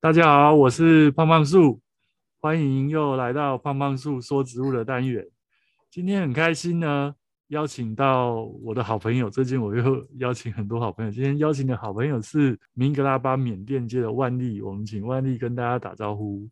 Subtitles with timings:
[0.00, 1.80] 大家好，我是胖胖树，
[2.38, 5.26] 欢迎又来到胖胖树说植物的单元。
[5.90, 7.12] 今天很开心呢，
[7.48, 9.28] 邀请到我的好朋友。
[9.28, 14.62] 最近我又邀请很多好朋友，今天邀请的好朋友是明格拉巴缅甸街的万丽。
[14.62, 16.48] 我们请万丽跟大家打招呼。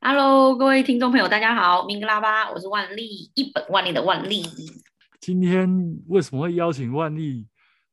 [0.00, 4.44] Hello，各位听众朋友，大家好，明格拉巴，我是万丽，一本万利的万丽。
[5.20, 5.68] 今天
[6.06, 7.48] 为什么会邀请万丽？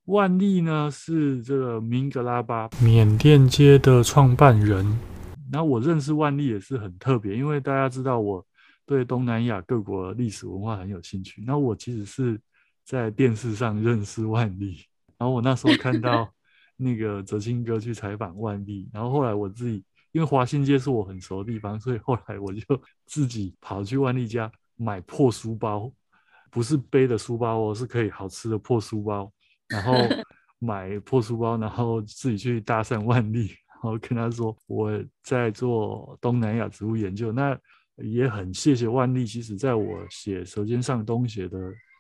[0.07, 4.97] 万丽呢是这个明格拉巴缅甸街的创办人。
[5.51, 8.46] 那我认识万丽也是很特别，因为大家知道我
[8.85, 11.43] 对东南亚各国历史文化很有兴趣。
[11.46, 12.39] 那我其实是
[12.85, 14.77] 在电视上认识万丽，
[15.18, 16.29] 然后我那时候看到
[16.77, 25.91] 那个哲青哥去采访万丽，然后后来我自己因为华新街是我很熟的地方，所以后来我就自己跑去万丽家买破书包，
[26.49, 29.29] 不是背的书包哦，是可以好吃的破书包。
[29.69, 29.93] 然后
[30.59, 34.91] 买破书包，然后自己去搭讪万丽，然后跟他说我
[35.23, 37.31] 在做东南亚植物研究。
[37.31, 37.57] 那
[37.97, 41.57] 也很谢谢万丽，其实在我写《舌尖上东西》的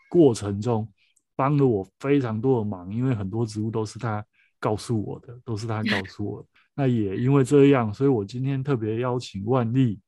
[0.09, 0.87] 过程中，
[1.35, 4.23] 帮了我非常多的忙，因为很多植物都是他
[4.59, 6.47] 告诉我的，都是他告诉我的。
[6.75, 9.99] 那也因为这样，所以我今天特别邀请万丽。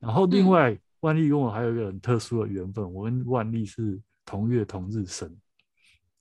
[0.00, 5.30] 然后另外，嗯、万丽跟我还有一个很特殊的缘分，我跟万丽是同月同日生。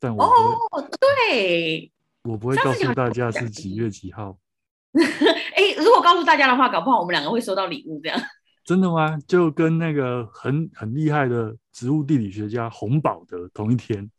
[0.04, 0.60] 但我哦，
[1.00, 1.90] 对，
[2.24, 4.38] 我不会告诉大家是几月几号。
[4.92, 8.22] 哎、欸，如果告诉大家的话，搞不好我们两个会收到礼物，这样。
[8.66, 9.18] 真的吗？
[9.26, 14.12] 就跟那个很很厉害的植物地理学家洪宝德同一天，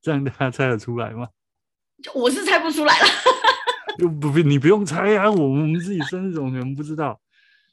[0.00, 1.28] 这样大家猜得出来吗？
[2.14, 3.06] 我是猜不出来了。
[4.00, 7.20] 就不不，你不用猜啊，我们自己生日怎么可能不知道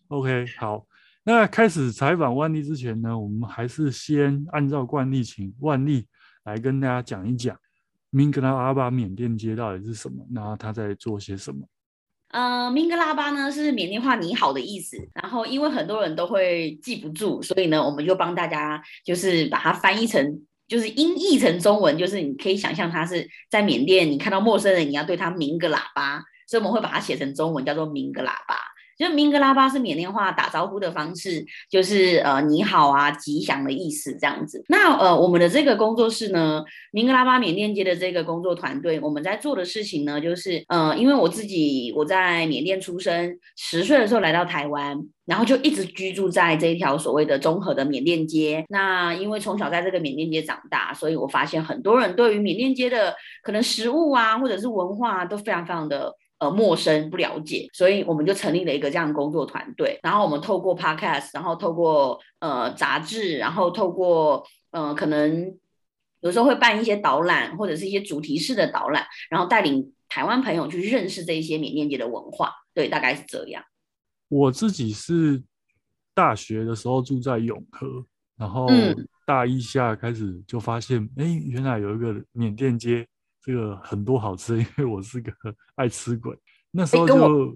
[0.10, 0.86] ？OK，好，
[1.24, 6.06] 那开始采访万丽之前呢，我们还是先按照惯例，请万丽。
[6.44, 7.58] 来跟大家讲一讲，
[8.10, 10.26] 明格拉巴缅甸街到底是什么？
[10.34, 11.68] 然后他在做些什么？
[12.30, 14.98] 呃，明格拉巴呢是缅甸话“你好”的意思。
[15.14, 28.56] 然后因为很多人都会记不住，所以呢，我们就帮大家就是把它翻译成，就是音译成中文，就是你可以想象它是在缅甸，你看到陌生人，你要对他鸣个喇叭，所以我们会把它写成中文，叫做明格喇叭。
[29.02, 34.64] 就明格拉巴是缅甸话打招呼的方式，就是呃你好啊，吉祥的意思这样子。
[34.70, 48.64] 那呃我们的这个工作室呢，明格拉巴缅甸街的这个工作团队，我们在做的事情呢，就是呃因为我自己我在缅甸出生，十岁的时候来到台湾，然后就一直居住在这一条所谓的综合的缅甸街。
[48.70, 56.14] 那因为从小在这个缅甸街长大，所以我发现很多人对于缅甸街的可能食物啊，或者是文化都非常非常的。
[56.42, 60.00] 呃，陌生不了解，所以我们就成立了一个这样的工作团队。
[60.02, 65.56] 然后我们透过 podcast，然后透过呃杂志，然后透过呃可能
[66.22, 72.52] 有时候会办一些导览，或者是一些主题式的导览，然后带领台湾朋友去认识这一些缅甸街的文化。
[72.74, 73.64] 对，大概是这样。
[74.28, 75.44] 我自己是
[76.16, 78.04] 大学的时候住在永和，
[78.36, 78.68] 然后
[79.28, 83.06] 大一下开始就发现，哎、嗯，原来有一个缅甸街。
[83.42, 85.32] 这个很多好吃，因为我是个
[85.76, 86.38] 爱吃鬼。
[86.72, 87.56] 那时候就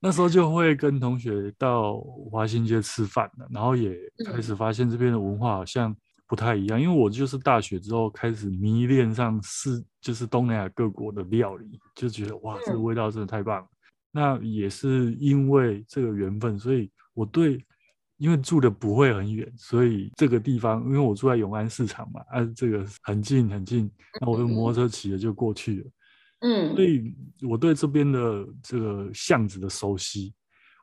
[0.00, 1.98] 那时候就会跟同学到
[2.30, 3.96] 华新街吃饭了，然后也
[4.26, 5.94] 开始发现这边的文化好像
[6.26, 6.80] 不太一样。
[6.80, 13.68] 因为我就是大学之后开始迷恋上是就是东南亚各国的料理，就觉得哇，这个味道真的太棒了。
[14.10, 17.64] 那也是因为这个缘分，所以我对。
[18.24, 25.90] 因为住的不会很远，所以这个地方，因为我住在永安市场嘛，啊，这个很近很近，那我用摩托车骑了就过去了。
[26.40, 30.32] 嗯，所以我对这边的这个巷子的熟悉，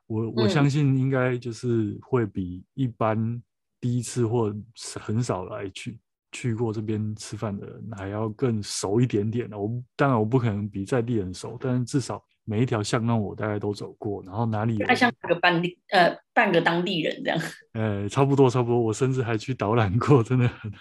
[0.05, 3.41] 我我相信应该就是会比一般
[3.79, 4.55] 第一次或
[4.99, 5.97] 很少来去
[6.31, 9.49] 去过这边吃饭的人还要更熟一点点。
[9.51, 12.23] 我当然我不可能比在地人熟，但是至少。
[12.43, 17.39] 每一条巷弄我大概都走过，然后哪里有像个半地呃半个当地人这样，
[17.73, 20.71] 呃 差不多差不多，我甚至还去导览过，真的很，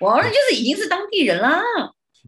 [0.00, 1.60] 哇，那就是已经是当地人啦。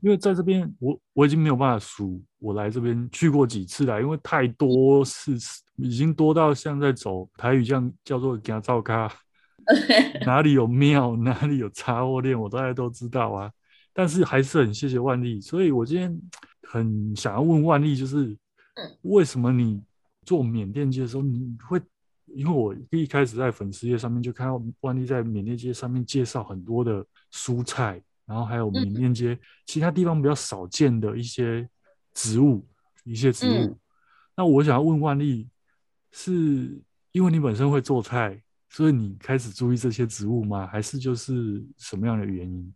[0.01, 5.37] 因为在这边，我我已经没有办法数我来这边去过几次了，因为太多次
[5.77, 9.13] 已经多到像在走台语这样叫做行照咖，
[10.25, 13.51] 哪里有庙哪里有杂货店，我大概都知道啊。
[13.93, 16.17] 但是还是很谢谢万丽，所以我今天
[16.63, 18.37] 很想要问万丽，就是。
[19.03, 19.83] 为什么你
[20.25, 21.81] 做缅甸街的时候，你会？
[22.35, 27.03] 因为我一开始在粉丝页上面就看到万丽在缅甸街上面介绍很多的
[27.33, 31.67] 蔬菜，然后还有缅甸街其他地方比较少见的一些
[32.13, 32.63] 植物，
[33.05, 33.75] 一些植物。
[34.37, 35.49] 那我想要问万丽，
[36.13, 36.79] 是
[37.13, 38.39] 因为你本身会做菜，
[38.69, 40.67] 所以你开始注意这些植物吗？
[40.67, 42.75] 还是就是什么样的原因？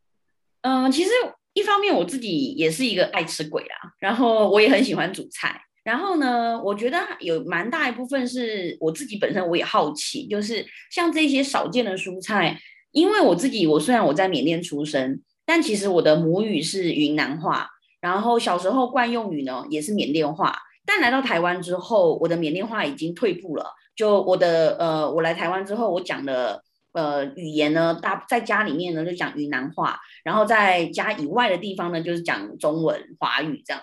[0.62, 1.10] 嗯，其实
[1.52, 5.60] 一方面我自己也是一个爱吃鬼啦，然后我也很喜欢煮菜。
[5.84, 12.60] 然后呢，我觉得有蛮大一部分是我自己本身我也好奇，就是像这些少见的蔬菜，
[12.92, 17.68] 因为我自己我虽然我在缅甸出生，但其实我的母语是云南话，
[18.00, 20.56] 然后小时候惯用语呢也是缅甸话，
[20.86, 23.66] 但来到台湾之后，我的缅甸话已经退步了。
[23.96, 26.62] 就我的呃，我来台湾之后，我讲的
[26.92, 33.82] 呃语言呢，大在家里面呢就讲云南话，然后在家以外的地方呢就是讲中文华语这样。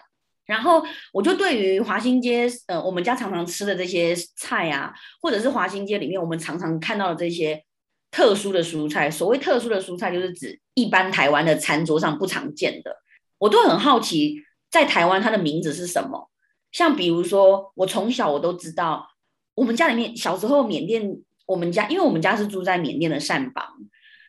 [0.49, 4.91] 然后我就对于华新街，呃，我们家常常吃的这些菜啊，
[5.21, 7.63] 或者是华新街里面我们常常看到的这些
[8.09, 12.95] 特殊的蔬菜，所谓特殊的蔬菜，就是指一般台湾的餐桌上不常见的。
[13.37, 14.41] 我都很好奇，
[14.71, 16.31] 在台湾它的名字是什么？
[16.71, 19.07] 像比如说，我从小我都知道，
[19.53, 23.63] 我们家里面小时候缅甸，我们家因为我们家是住在缅甸的善邦，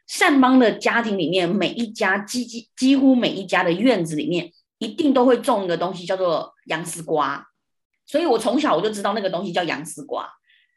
[0.07, 4.53] 善邦的家庭里面，每一家几几几乎每一家的院子里面。
[4.81, 7.47] 一定都会种一个东西叫做洋丝瓜，
[8.07, 10.27] 所以我从小我就知道那个东西叫洋丝瓜。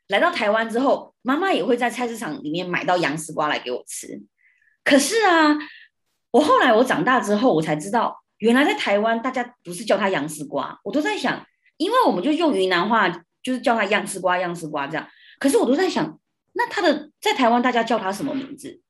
[0.09, 4.21] 来到台湾之后，妈妈也会在菜市场里面买到洋丝瓜来给我吃。
[4.83, 5.57] 可是啊，
[6.31, 11.41] 我后来我长大之后，我才知道，原来在台湾大家不是叫它洋丝瓜，我都在想，
[11.77, 13.07] 因为我们就用云南话，
[13.41, 15.07] 就是叫它洋丝瓜、洋丝瓜这样。
[15.39, 16.19] 可是我都在想，
[16.51, 18.81] 那它的在台湾大家叫它什么名字？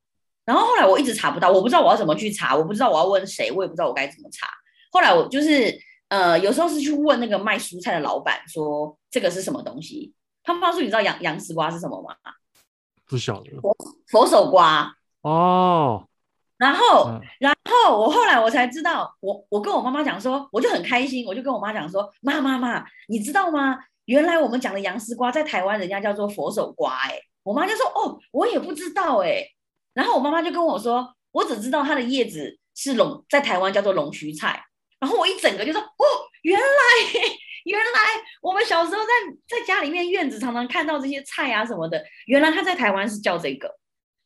[0.44, 4.48] 然后后来我一直查不到，我不知道我要怎么去查，我不知道我要问谁，我也不知道我该怎么查。
[4.94, 5.75] 后来我就是
[6.07, 10.13] 呃，有时候是去问那个卖蔬菜的老板说，这个是什么东西？
[10.44, 12.16] 他们告诉你知道洋洋丝瓜是什么吗？
[13.07, 13.50] 不晓得。
[13.60, 13.75] 佛
[14.07, 16.07] 佛手瓜哦。
[16.57, 23.80] 然后，嗯、然后我后来我才知道，我我跟我妈妈讲说，我就很开心，我就跟我妈讲说，妈妈妈，你知道吗？
[24.06, 29.44] 原来我们讲的洋丝瓜在台湾人家叫做佛手瓜，哎，我妈就说，哦，我也不知道，哎。
[29.94, 34.63] 然后我妈妈就跟我说，我只知道它的叶子是龙，在台湾叫做龙须菜。
[35.03, 36.05] 然后我一整个就说哦，
[36.44, 36.65] 原来
[37.65, 38.00] 原来
[38.41, 43.67] 我们小时候在在家里面院子常常看到这些菜啊什么的，原来他在台湾是叫这个，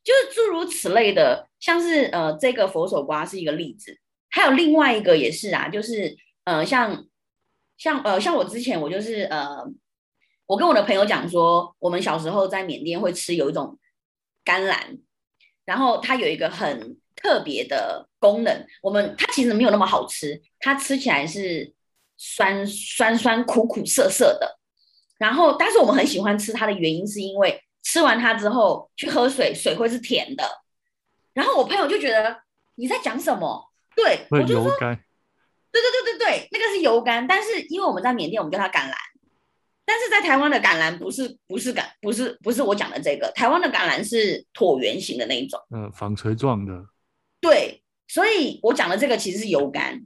[0.04, 3.98] 就是诸如此类的，像是呃这个佛手瓜是一个例子，
[4.30, 7.06] 还有另外一个也是啊，就是呃像
[7.76, 9.64] 像呃像我之前我就是呃
[10.46, 13.76] 我跟我的朋友讲说，我们小时候在缅甸会吃有一种
[14.44, 14.96] 甘蓝，
[15.64, 21.74] 然后它有一个很特别的功能，我们它其实没有那么好吃，它吃起来是
[22.16, 24.58] 酸酸酸苦苦涩涩的。
[25.18, 30.48] 然后，但是我们很喜欢吃它的原因，是因为吃完它之后去喝水，水会是甜的。
[31.34, 32.40] 然后我朋友就觉得
[32.76, 33.68] 你在讲什么？
[33.96, 38.94] 对，我就说，对对对对对，那个是油甘，但是因为我们在缅甸，我们叫它橄榄。
[39.84, 46.84] 但是在台湾的橄榄不是不是橄不是不是我讲的这个，台湾的橄榄是椭圆形的那一种，呃，纺锤状的。
[47.40, 50.02] 对，所以我讲的这个其实是油甘。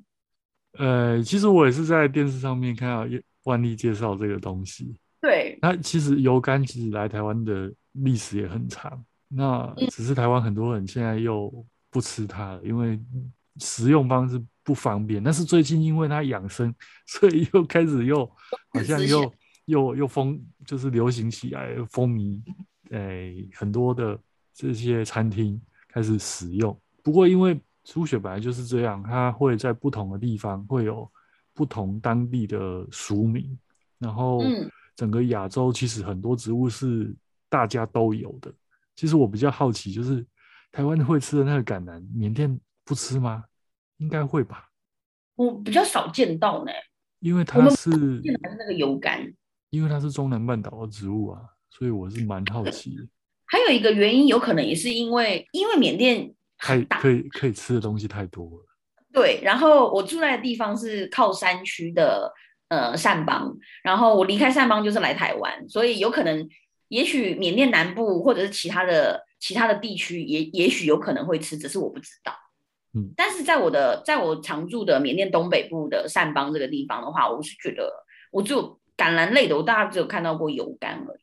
[0.79, 3.07] 呃，其实我也是在电视上面看到
[3.45, 4.97] 万历介绍这个东西。
[5.21, 12.99] 对，那其实油甘其实来台湾的历史也很长，那只是台湾很多人现在又不吃它了，因为
[13.59, 15.23] 食用方式不方便。
[15.23, 16.75] 但是最近因为它养生，
[17.07, 18.27] 所以又开始又
[18.71, 19.33] 好像又
[19.67, 22.43] 又又风就是流行起来，风靡，
[22.91, 24.19] 哎，很多的
[24.55, 26.77] 这些餐厅开始使用。
[27.03, 31.11] 不过，因为猪血本来就是这样，它会在不同的地方会有
[31.53, 33.59] 不同当地的俗名。
[33.99, 34.41] 然后，
[34.95, 37.13] 整个亚洲其实很多植物是
[37.49, 38.53] 大家都有的。
[38.95, 40.25] 其实我比较好奇，就是
[40.71, 43.45] 台湾会吃的那个橄榄，缅甸不吃吗？
[43.99, 44.69] 应该会吧。
[45.35, 46.71] 我比较少见到呢，
[47.19, 49.21] 因为它是那个油甘，
[49.71, 51.41] 因为它是中南半岛的植物啊，
[51.71, 53.07] 所以我是蛮好奇的。
[53.47, 56.33] 还有一个原因，有可能也是因为，因为缅甸。
[56.63, 58.67] 太可以可以吃的东西太多了。
[59.13, 62.33] 对，然后我住在的地方是靠山区的
[62.69, 66.49] 呃善邦，然后我离开善邦就是来台湾，所以有可能，
[66.89, 72.33] 也许缅甸南部或者是其他的其他的地区也也许有可能会吃，只是我不知道。
[72.95, 77.93] 嗯，但是在我的在我常住的缅甸东北部的善邦这个地方的话，我是觉得
[78.31, 81.21] 我只有橄榄类的，我大概只有看到过油柑而已。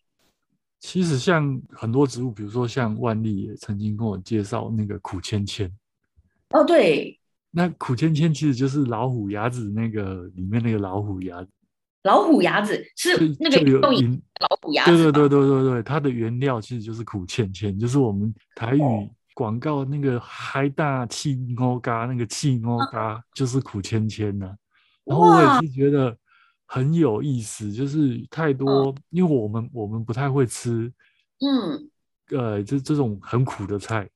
[0.79, 5.69] 其实像很多植物，比如说像万历也曾经跟我介绍那个苦芊芊。
[6.51, 7.19] 哦，对，
[7.51, 11.49] 那苦芊芊其实就是老虎牙子那个里面那个老虎牙子。
[12.03, 13.89] 老虎牙子是那个用老
[14.61, 14.91] 虎牙子。
[14.91, 18.81] 对对对对对对，它的原料其实就是苦芊芊，就是我们台语
[19.33, 24.49] 广告那个嗨大气欧嘎那个气欧嘎就是苦芊芊呢。
[25.03, 26.17] 然后我也是觉得。
[26.71, 30.93] 很有意思，就是太多，嗯、因为我们我们不太会吃，
[31.39, 31.89] 嗯，
[32.37, 34.07] 呃，这这种很苦的菜，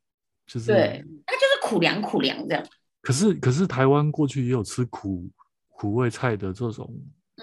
[0.46, 2.64] 就是对，它就是苦凉苦凉这样。
[3.02, 5.28] 可是可是台湾过去也有吃苦
[5.70, 6.88] 苦味菜的这种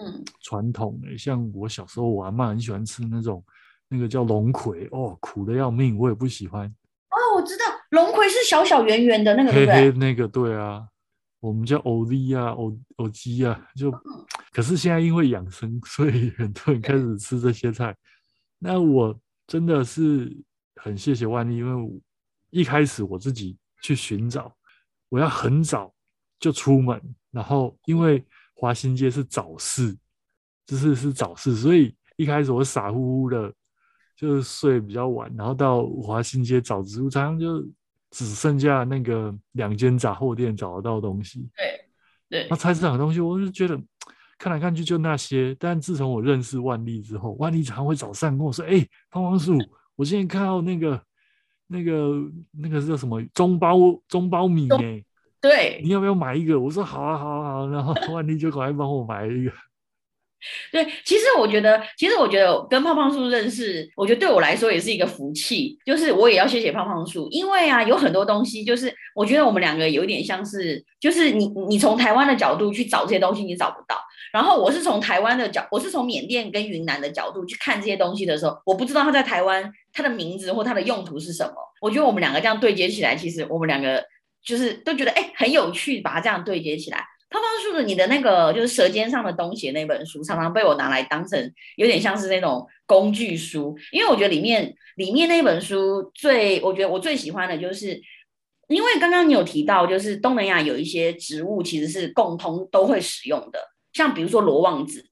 [0.00, 3.44] 嗯，传统的，像我小时候我阿妈很喜欢吃那种
[3.88, 6.68] 那个叫龙葵哦，苦的要命，我也不喜欢。
[7.08, 10.86] 哦，我知道龙葵是小小圆圆的那个，黑黑对那个，对啊，
[11.40, 14.00] 我们叫欧利啊，欧欧鸡啊，就、嗯、
[14.52, 17.96] 可是现在因为养生， 所以很多人开始吃这些菜。
[18.58, 20.36] 那我真的是
[20.74, 22.00] 很谢谢万历，因为
[22.50, 24.54] 一开始我自己去寻找，
[25.08, 25.94] 我要很早
[26.38, 29.96] 就出门，然后因为华新街是早市，
[30.66, 33.54] 就是是早市，所以一开始我傻乎乎的，
[34.16, 37.62] 就是睡比较晚，然后到华新街找植物，常常就
[38.10, 41.48] 只剩下那个两间杂货店找得到东西。
[41.56, 41.84] 对
[42.28, 43.80] 对，那菜市场的东西，我就觉得。
[44.40, 49.58] 看来看去就那些，但自从我认识万丽之后，万丽常会早上跟我说：“哎、欸，胖胖树，
[49.96, 50.98] 我今天看到那个、
[51.66, 52.14] 那个、
[52.52, 53.76] 那个是叫什么中包
[54.08, 55.04] 中包米哎？
[55.42, 59.52] 对，你要不要买一个？”我说：“好啊，好啊，好。”然后 万丽就赶快帮我买了一个。
[60.72, 65.78] 对，其实我觉得，其实我觉得跟胖胖树认识，我觉得对我来说也是一个福气。
[65.84, 74.00] 就是我也要谢谢胖胖树，因为啊，有很多东西，就是我觉得我们两个有点像是，就是你你从台湾的角度去找这些东西，你找不到。
[74.32, 81.54] 然后我是从台湾的角，我是从缅甸跟云南的角度去看这些东西的时候，我不知道它在台湾它的名字或它的用途是什么。
[81.80, 84.04] 我觉得我们两个这样对接起来，其实我们两个
[84.44, 87.04] 就是都觉得哎很有趣，把它这样对接起来。
[87.30, 98.00] 胖胖树的你的那个就是《舌尖上的东西》那本书，常常被我拿来当成有点像是那种工具书，因为我觉得里面里面那本书最，我觉得我最喜欢的就是，
[98.68, 103.60] 因为刚刚你有提到，就是东南亚有一些植物其实是共通都会使用的，
[103.92, 105.06] 像比如说罗望子，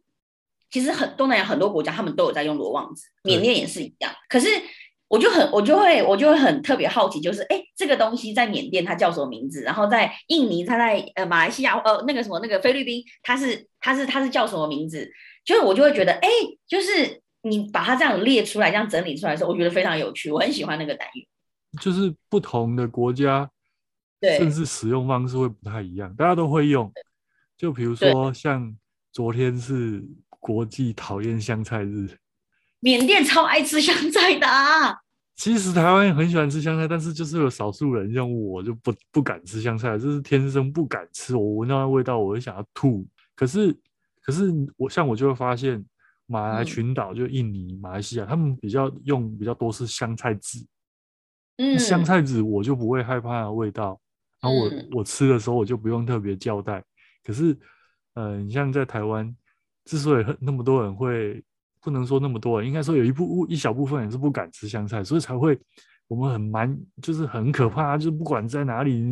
[0.71, 4.49] 其实很东南亚很多国家他们都有在用罗望子，缅甸也是一样，可是。
[5.09, 9.63] 我就很，我就会，我就会很特别好奇，就是，哎，这个东西在缅甸它叫什么名字？
[9.63, 15.11] 然后在印尼，它在呃马来西亚，呃那个什么那个菲律宾，它是它是它是叫什么名字？
[15.47, 16.29] 就是我就会觉得，哎，
[16.67, 21.27] 就是你把它这样列出来，这样整理出来的时候，我觉得非常有趣，我很喜欢那个单元。
[21.81, 23.51] 就是不同的国家，
[24.21, 26.93] 对，甚至使用方式会不太一样，大家都会用。
[27.57, 28.77] 就比如说像
[29.11, 32.11] 昨天是国际讨厌香菜日。
[32.81, 34.97] 缅甸超爱吃香菜的啊！
[35.35, 41.37] 其实台湾也很喜欢吃香菜，但是就是有少数人像我就不不敢吃香菜，就是天生不敢吃。
[41.37, 43.07] 我闻到那味道，我就想要吐。
[43.37, 43.73] 可是，
[44.21, 45.85] 可是我像我就会发现，
[46.27, 50.67] 马来群岛就印尼、马来西亚，他们比较用比较多是香菜籽。
[51.59, 54.01] 嗯，香菜籽我就不会害怕的味道，
[54.41, 56.83] 然后我我吃的时候我就不用特别交代。
[57.25, 57.57] 可是，
[58.15, 59.37] 呃，你像在台湾，
[59.85, 61.43] 之所以那么多人会。
[61.83, 65.59] 不能说那么多，应该说有一部一小部分人是不敢吃香菜，所以才会
[66.07, 69.03] 我们很蛮就是很可怕，就是不管在哪里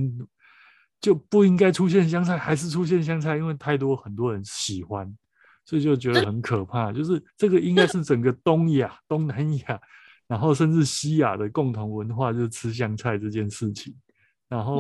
[1.01, 5.15] 就不应该出现香菜，还是出现香菜，因为太多很多人喜欢，
[5.65, 6.93] 所以就觉得很可怕。
[6.93, 9.81] 就是这个应该是整个东亚、东南亚，
[10.27, 13.95] 然后甚至西亚的共同文化，就是吃香菜这件事情。
[14.49, 14.79] 然后，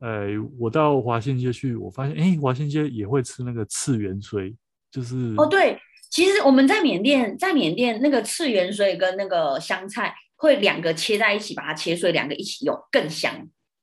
[0.00, 4.56] 呃，我到华新街去，我发现，哎，华新街也会吃那个次元蓀，
[4.90, 5.78] 就是哦，对。
[6.14, 13.34] 其实我们在缅甸，在缅甸那个次元水跟那个香菜会两个切在一起，把它切碎，两个一起用更香。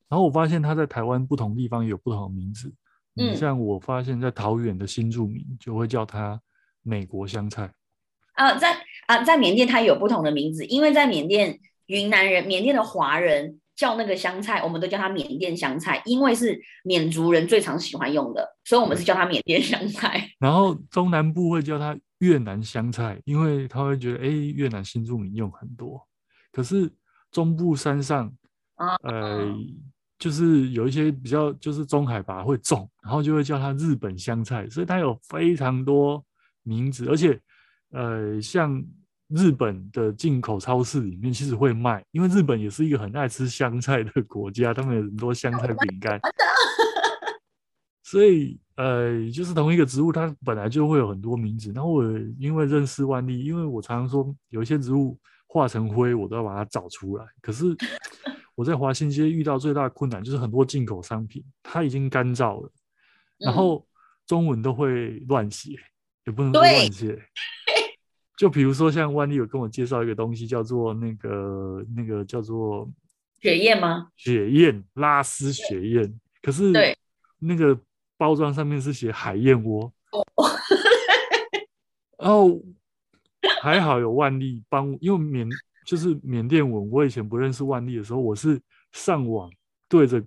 [0.08, 2.74] 然后我发现它在台湾不同地方有不同的名字。
[3.20, 6.40] 嗯，像我发现在桃园的新住民就会叫它
[6.84, 7.70] 美国香菜。
[8.36, 20.30] 啊，在啊在缅甸它有不同的名字，因为在缅甸云南人、缅甸的华人叫那个香菜，我们都叫它缅甸香菜，因为是缅族人最常喜欢用的，所以我们是叫它缅甸香菜。
[20.40, 21.94] 然后中南部会叫它。
[22.22, 26.02] 越南香菜，因为他会觉得，哎，越南新住民用很多。
[26.52, 26.90] 可是
[27.32, 28.32] 中部山上，
[29.04, 29.54] 呃，
[30.20, 36.24] 就是有一些比较就是中海拔会种，然后就会叫它日本香菜，所以它有非常多
[36.62, 37.08] 名字。
[37.08, 37.40] 而且，
[37.90, 38.84] 呃，像
[39.30, 46.20] 日本的进口超市里面其实会卖，因为日本也是一个很爱吃香菜的国家，他们有很多香菜饼干。
[48.12, 51.72] 所以，呃，就是同一个植物，它本来就会有很多名字。
[51.74, 52.04] 然后我
[52.38, 57.26] 因为认识万历，因为我常常说有一些植物化成灰，我都要把它找出来。
[57.42, 57.74] 可是
[58.54, 62.70] 我在华新街遇到最大的困难就是很多进口商品它已经干燥了，
[63.38, 63.88] 然后
[64.28, 65.72] 中文都会乱写，
[66.26, 67.18] 也不能说乱写。
[68.36, 72.92] 就比如说像万历有跟我介绍一个东西，叫做那个那个叫做
[73.40, 74.10] 血燕吗？
[74.18, 76.20] 血燕，拉丝血燕。
[76.42, 76.98] 可是对
[77.40, 77.80] 那个。
[78.22, 79.92] 包装上面是写海燕窝，
[82.20, 82.62] 然后
[83.64, 85.50] 还好有万历帮，因为缅
[85.88, 88.62] 就是缅甸文，我以前不认识万历的时候，我是
[88.92, 89.50] 上网
[89.90, 90.24] 对着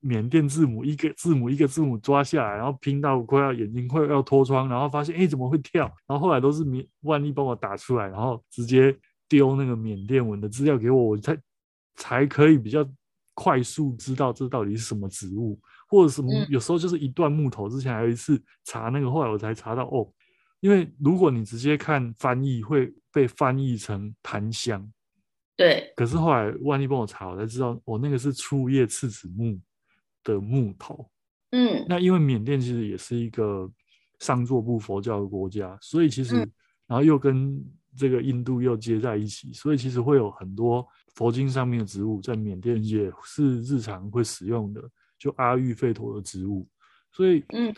[0.00, 5.84] 缅甸字母一个字母一个字母抓下来，然后拼到快要眼睛快要脱窗，然后发现哎怎么会跳？
[6.06, 8.96] 然后后来都是缅万历帮我打出来，然后直接
[9.28, 11.38] 丢那个缅甸文的资料给我，我才
[11.96, 12.82] 才可以比较
[13.34, 15.60] 快速知道这到底是什么植物，
[15.90, 17.68] 或者什么有时候就是一段木头。
[17.68, 20.08] 之前还有一次查那个，后来我才查到哦，
[20.60, 24.90] 因为如果你直接看翻译会被翻译成檀香。
[25.56, 29.60] 对，可是后来万一帮我查，我才知道，我、哦、那个是粗叶刺子木
[30.24, 31.10] 的木头。
[31.50, 33.70] 嗯，那因为缅甸其实也是一个
[34.20, 36.52] 上座部佛教的国家，所以其实、嗯、
[36.86, 37.62] 然后又跟
[37.96, 44.80] 这个印度又接在一起，所以其实会有很多佛经上面的植物在缅甸也是日常会使用的，
[45.20, 46.66] 就阿育吠陀的植物。
[47.12, 47.72] 所以，嗯，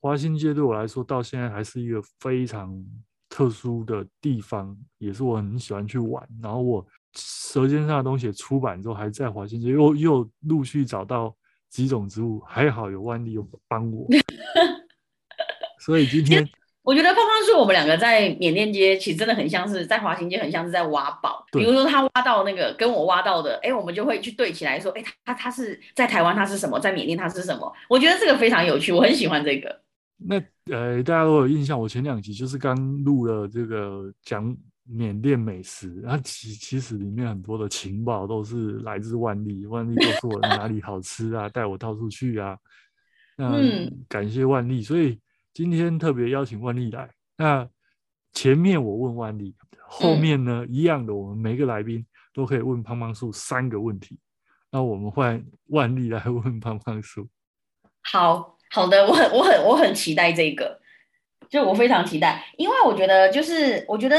[0.00, 2.84] 华新街对我来说到现在还是一个非常
[3.30, 6.28] 特殊的地方，也是我很喜欢去玩。
[6.42, 6.86] 然后我。
[7.16, 11.36] 舌尖上的东西出版之后，还在华新街又又陆续找到
[11.68, 14.06] 几种植物，还好有万丽有帮我，
[15.80, 16.48] 所以今天
[16.82, 21.44] 我觉得胖胖树我们两个在缅甸街其实真的很像是在华新街，很像是在挖宝。
[21.52, 27.72] 比如说他挖到那个跟我挖到的，哎，我们就会去对起来说，哎，他他他是在台湾他是什么，在缅甸他是什么？
[27.88, 29.80] 我觉得这个非常有趣，我很喜欢这个。
[30.16, 30.36] 那
[30.70, 34.56] 呃，大家都有印象，我前两集就是刚录了这个讲。
[34.92, 42.56] 缅甸美食，然后其其实里面很多的情报都是来自万历，万历告诉我哪里好吃啊，带我到处去啊。
[43.36, 43.52] 那
[44.08, 45.16] 感谢万历，所以
[45.52, 47.10] 今天特别邀请万丽来。
[47.36, 47.68] 那
[48.32, 49.54] 前面我问万丽，
[49.86, 54.18] 后面呢、嗯、一样的，我们每个来宾都可以问胖胖树三个问题。
[54.70, 57.28] 那我们换万丽来问胖胖树。
[58.02, 60.80] 好好的，我很我很我很期待这个，
[61.48, 64.16] 就我非常期待，因为我觉得就是我觉得。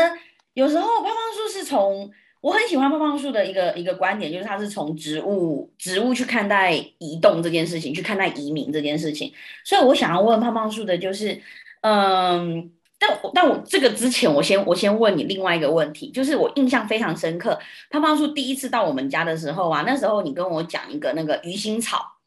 [0.53, 2.11] 有时候胖胖树是从
[2.41, 9.31] 我很喜欢胖胖树的一个一个观点，就是它是从植物植物去看待移动这件事情，去看待移民这件事情。
[9.63, 11.39] 所以我想要问胖胖树的就是，
[11.81, 22.20] 嗯，但我但我这个之前，我先我先问你另外一个问题，就是我印象非常深刻，胖胖树第一次到我们家的时候啊，那时候你跟我讲一个那个鱼腥草。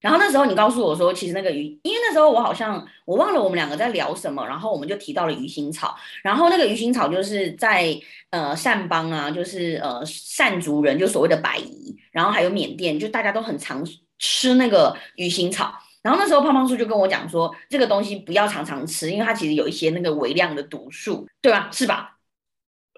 [0.00, 5.96] 然后那时候你告诉我说，其实那个鱼，因为那时候我好像我忘了我们两个在聊什么，然后我们就提到了鱼腥草。
[6.22, 7.98] 然后那个鱼腥草就是在
[8.30, 13.84] 呃善邦啊，就是呃善族人，就所谓的白夷，然后还有缅甸，就大家都很常
[14.18, 15.74] 吃那个鱼腥草。
[16.02, 21.68] 然后那时候胖胖叔就跟我讲说，这个东西不要常常吃，因为它其实有一些那个微量的毒素，对吧？
[21.72, 22.18] 是吧？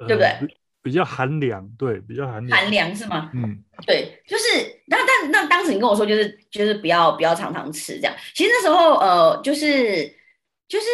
[0.07, 0.59] 对不对？
[0.83, 2.59] 比较寒凉，对，比较寒凉。
[2.59, 3.31] 寒凉是吗？
[3.35, 4.45] 嗯，对，就是
[4.87, 8.15] 那但那当时你跟我说，就是就是不要不要常常吃这样。
[8.35, 10.07] 其实那时候呃，就是
[10.69, 10.87] 就是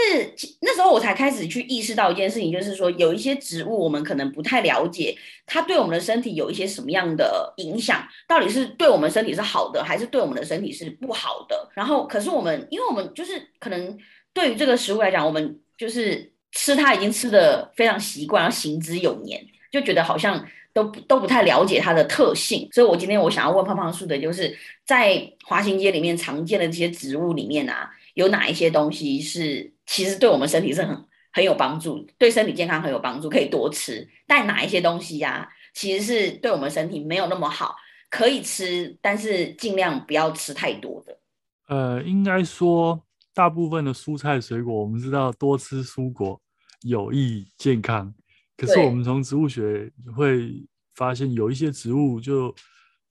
[0.63, 5.17] 那时候我才开始去意识到一件事情，就是说有一些植物我们可能不太了解，
[5.47, 11.71] 它对我们的身体有一些什么样的影响，到底是对我们身体是好的，还是对我们的身体是不好的？
[11.75, 13.97] 然后可是我们，因为我们就是可能
[14.33, 19.45] 对于这个食物来讲，我们就是吃它已经吃的非常习惯，然后行之有年。
[19.75, 20.41] 就觉得好像
[20.73, 24.57] 都都不太了解它的特性，所以我今天我想要问胖胖树的，就是
[24.87, 34.09] 在华行街里面常见的这些植物里面啊，有哪一些东西是其实对我们身体是很很有帮助，对身体健康很有帮助，可以多吃。
[34.29, 37.75] 但哪一些东西呀、其实是对我们身体没有那么好，
[38.09, 41.19] 可以吃，但是尽量不要吃太多的。
[41.67, 43.03] 呃，应该说
[43.35, 46.41] 大部分的蔬菜水果，我们知道多吃蔬果
[46.83, 48.15] 有益健康。
[48.57, 50.65] 可是我们从植物学会
[50.95, 52.55] 发现，有一些植物就，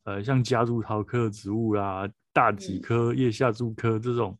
[0.05, 4.37] 呃，像夹竹桃科的植物啦、大戟科、叶下珠科这种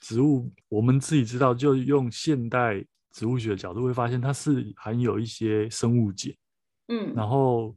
[0.00, 6.34] 植物，我们自己知道，就用现代植物学的角度会发现，它是含有一些生物碱。
[6.88, 7.74] 嗯，然后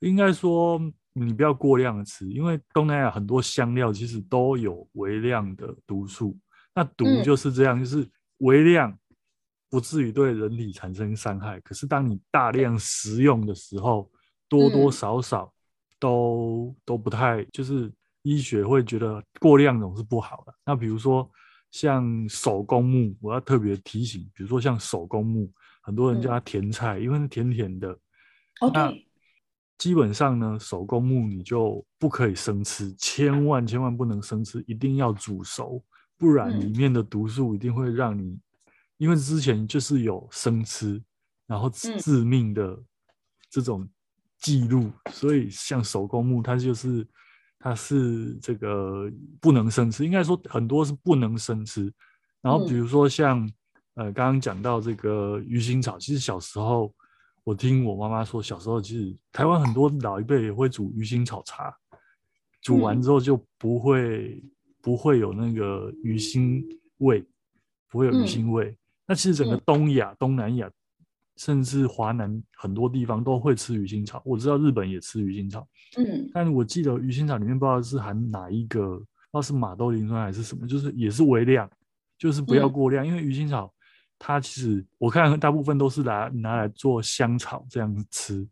[0.00, 0.80] 应该说
[1.12, 6.34] 你不要过量的吃，因为东南亚很多香料其实都有微量的毒素，
[6.74, 8.98] 那毒就是这样，就是微量。
[9.74, 14.08] 不至于对人体产生伤害，可是当你大量食用的时候，
[14.48, 15.52] 多多少少
[15.98, 20.54] 都、嗯、都不太，就是医学会觉得过量总是不好的。
[20.64, 21.28] 那比如说
[21.72, 25.50] 像手工木，我要特别提醒，比如说像手工木，
[25.82, 27.90] 很多人叫它甜菜，嗯、因为是甜甜的。
[28.60, 28.94] 哦，那
[29.76, 35.84] 基本上呢，手工木你就不可以生吃，千万千万不能生吃，一定要煮熟，
[36.16, 38.38] 不然里面的毒素一定会让你。
[39.04, 40.98] 因为之前就是有生吃，
[41.46, 42.82] 然后致命的
[43.50, 43.86] 这种
[44.38, 47.06] 记录，嗯、所以像手工木，它就是
[47.58, 49.12] 它是这个
[49.42, 51.92] 不能生吃，应该说很多是不能生吃。
[52.40, 56.90] 然后比如说像、嗯、呃刚刚讲到这个鱼腥草，其实小时候
[57.42, 61.76] 我听我妈妈说，小时候其实台湾很多老一辈也会煮鱼腥草茶，
[62.62, 66.64] 煮完之后就不会、嗯、不会有那个鱼腥
[66.98, 67.22] 味，
[67.90, 68.70] 不会有鱼腥味。
[68.70, 70.70] 嗯、那其实整个东亚、嗯、东南亚，
[71.36, 74.22] 甚至华南很多地方都会吃鱼腥草。
[74.24, 75.66] 我知道日本也吃鱼腥草，
[75.98, 81.68] 嗯，但我记得鱼腥草里面不知道是含哪一个，不知道是马兜铃酸还是什么，就是也是微量，
[82.18, 83.72] 就是不要过量，嗯、因为鱼腥草
[84.18, 88.46] 它其实我看大部分都是拿拿来做香草这样子吃，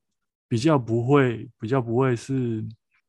[0.49, 2.63] 比较不会比较不会是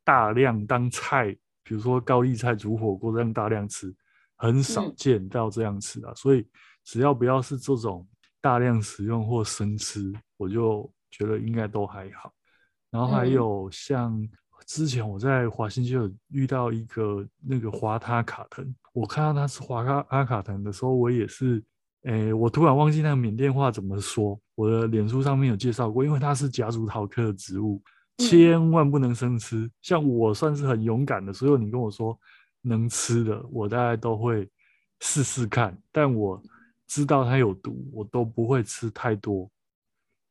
[0.03, 3.93] 大量当菜，比如说高丽菜煮火锅这样大量吃，
[4.37, 6.45] 很少见到这样吃的，嗯、所以
[6.83, 8.07] 只要不要是这种。
[8.41, 12.29] 大量食用或生吃，我就觉得应该都还好。
[12.91, 14.21] 然后还有像
[14.65, 21.63] 之前我在华新就有遇到一个那个华他卡腾，我看到他是华他阿卡腾的时候，我也是，
[22.01, 24.37] 诶，我突然忘记那个缅甸话怎么说。
[24.55, 27.81] 我的脸书上面有介绍过，因为它是夹竹桃科的植物，
[28.17, 29.71] 千万不能生吃。
[29.81, 32.19] 像我算是很勇敢的，所以你跟我说
[32.61, 34.51] 能吃的，我大概都会
[34.99, 35.81] 试试看。
[35.93, 36.43] 但我。
[36.93, 39.49] 知道它有毒，我都不会吃太多。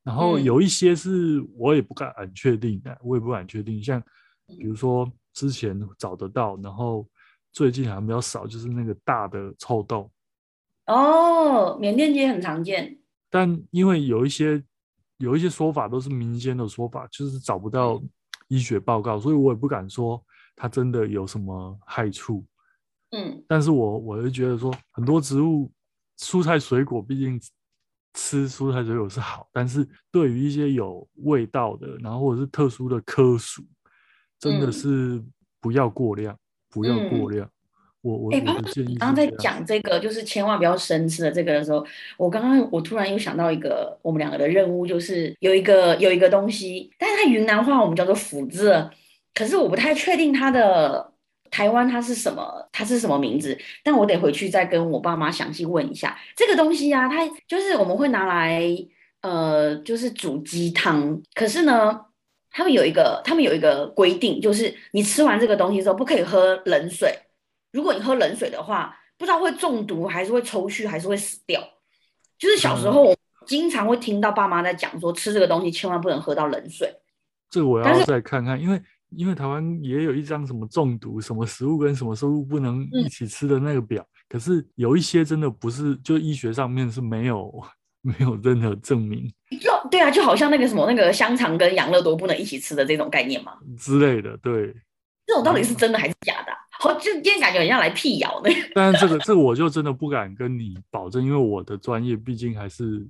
[0.04, 3.82] 然后有一些是我也不敢确定的，我也不敢确定。
[3.82, 4.00] 像
[4.46, 7.04] 比如说之前找得到，然后
[7.50, 10.08] 最近好像比较少，就是那个大的臭豆。
[10.86, 12.96] 哦，缅甸街很常见。
[13.28, 14.62] 但因为有一些
[15.16, 18.00] 有一些说法都是民间的说法，就是找不到
[18.46, 22.44] 医学报告，所以我也不敢说它真的有什么害处。
[23.10, 25.68] 嗯，但是我我就觉得说很多植物。
[26.22, 27.40] 蔬菜水果毕竟
[28.14, 33.64] 吃蔬菜水果是好，但是对于一些有味道的，然后或者是特殊的科属，
[34.38, 35.20] 真的是
[35.60, 36.38] 不要过量，嗯、
[36.70, 37.44] 不要过量。
[37.44, 37.50] 嗯、
[38.02, 38.94] 我我、建议。
[38.96, 41.84] 刚刚在讲这个，就是千万不要生吃的这个的时候，
[42.16, 48.88] 我刚刚我突然又想到一个我们两个的任务，就是有一个有一个东西，但是它云南话我们叫做斧字，
[49.34, 51.11] 可是我不太确定它的。
[51.52, 52.66] 台湾它是什么？
[52.72, 53.56] 它是什么名字？
[53.84, 57.06] 但我得回去再跟我爸妈详细问一下这个东西啊。
[57.08, 58.66] 它就是我们会拿来
[59.20, 61.20] 呃，就是煮鸡汤。
[61.34, 62.00] 可是呢，
[62.50, 67.14] 他们有一个他们有一个规定，就是你吃完这个东西之后不可以喝冷水。
[67.70, 71.62] 如果你喝冷水的话，不知道会中毒还是会抽搐还是会死掉。
[72.38, 76.90] 就是小时候我经常会听到爸妈在讲说，吃这个东西千万不能喝到冷水。
[77.50, 78.80] 这个我要再看看，因为。
[79.16, 87.52] 因为台湾也有一张什么中毒、什么食物跟什么食物不能一起吃的那个表，嗯、可是有一些真的不是，就医学上面是没有
[88.02, 89.30] 没有任何证明。
[89.60, 94.36] 就对啊，就好像那个什么那个香肠跟养乐多不能一起吃的这种概念嘛之类的。
[94.38, 94.74] 对，
[95.26, 96.52] 这种到底是真的还是假的？
[96.80, 98.50] 好、嗯，就今天感觉很像来辟谣的。
[98.74, 103.06] 但是这个这个我就真的不敢跟你保证，因为我的专业毕竟还是。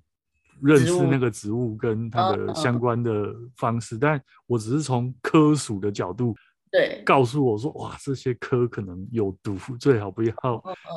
[0.62, 6.34] 认识那个植物跟它的相关的方式，但我只是从科属的角度，
[6.70, 10.34] 对，告诉我说，哇，这些科可能有毒，最好不要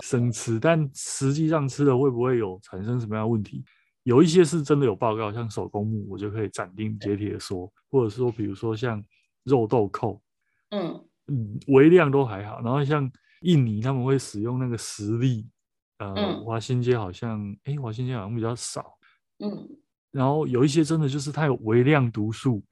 [0.03, 0.59] 生吃。
[0.59, 3.63] 但实际上吃了会不会有产生什么样的问题？
[4.03, 9.03] 有一些是真的有报告，像手工木，我就可以斩钉截铁的说，或者说，比如说像
[9.43, 10.21] 肉豆蔻，
[10.69, 12.61] 嗯嗯，微量都还好。
[12.61, 15.49] 然后像印尼他们会使用那个石粒，
[15.97, 18.94] 呃，华新街好像，哎，华新街好像比较少。
[19.39, 19.69] 嗯，
[20.11, 22.63] 然后有一些真的就是它有微量毒素，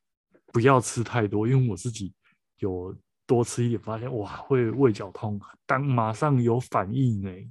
[0.51, 1.47] 不要吃太多。
[1.47, 2.13] 因为我自己
[2.59, 2.95] 有
[3.25, 7.45] 多吃一点，发现哇，会胃绞痛，当马上有反应哎，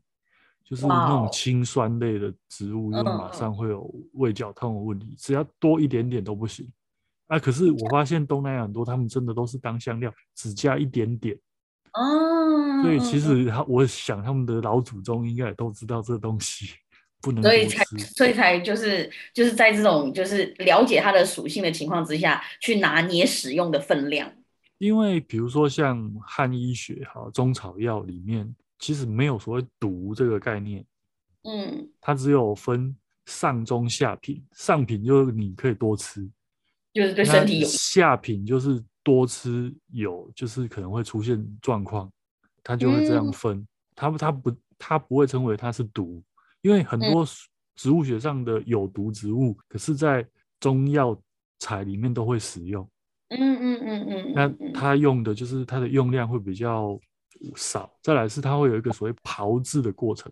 [0.64, 5.14] 就是那种氢酸类的植物，就马上会有胃绞痛的问题。
[5.18, 6.70] 只要多一点点都不行。
[7.26, 11.38] 啊，可是我发现东南亚很多，他们真的都是当香料，只加一点点。
[11.92, 16.74] 哦，所以其实他，我想他们的老祖宗应该也都知道这东西。
[17.40, 17.84] 所以才，
[18.16, 24.28] 所以才就是就是在这种就是了解它的属性的情况之下去拿捏使用的分量。
[24.78, 30.84] 因为比如说像汉医学哈，中草药里面其实没有所谓毒这个概念，
[31.44, 32.92] 嗯，它只有分
[33.26, 36.28] 上中下品，上品就是你可以多吃，
[36.92, 42.10] 就是对身体有；下品就是多吃有，就是可能会出现状况，
[42.64, 43.58] 它就会这样分。
[43.58, 46.20] 嗯、它它不它不会称为它是毒。
[46.62, 47.26] 因为很多
[47.76, 50.26] 植物学上的有毒植物，嗯、可是在
[50.58, 51.20] 中药
[51.58, 52.88] 材里面都会使用。
[53.28, 54.32] 嗯嗯嗯嗯。
[54.34, 56.98] 那它用的就是它的用量会比较
[57.56, 57.92] 少。
[58.02, 60.30] 再来是它会有一个所谓炮制的过程，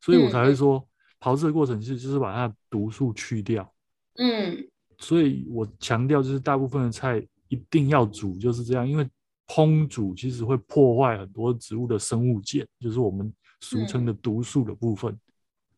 [0.00, 0.86] 所以我才会说
[1.18, 3.70] 炮制的过程是就是把它的毒素去掉。
[4.14, 4.66] 嗯。
[4.98, 9.08] 所以我强调就是大部分的菜一定要煮就是这样，因为
[9.48, 15.18] 烹煮其实会破坏很多植物的生物键，就是我们俗称的毒素的部分。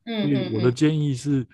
[0.06, 1.44] 嗯，我的建议是，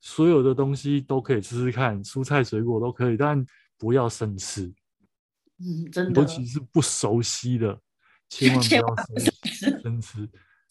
[0.00, 3.44] 所有的东西都可以吃吃看，蔬菜水果都可以，但
[3.78, 4.72] 不要生吃。
[5.60, 7.78] 嗯，真的，尤其是不熟悉的，
[8.28, 10.28] 千万不要生吃。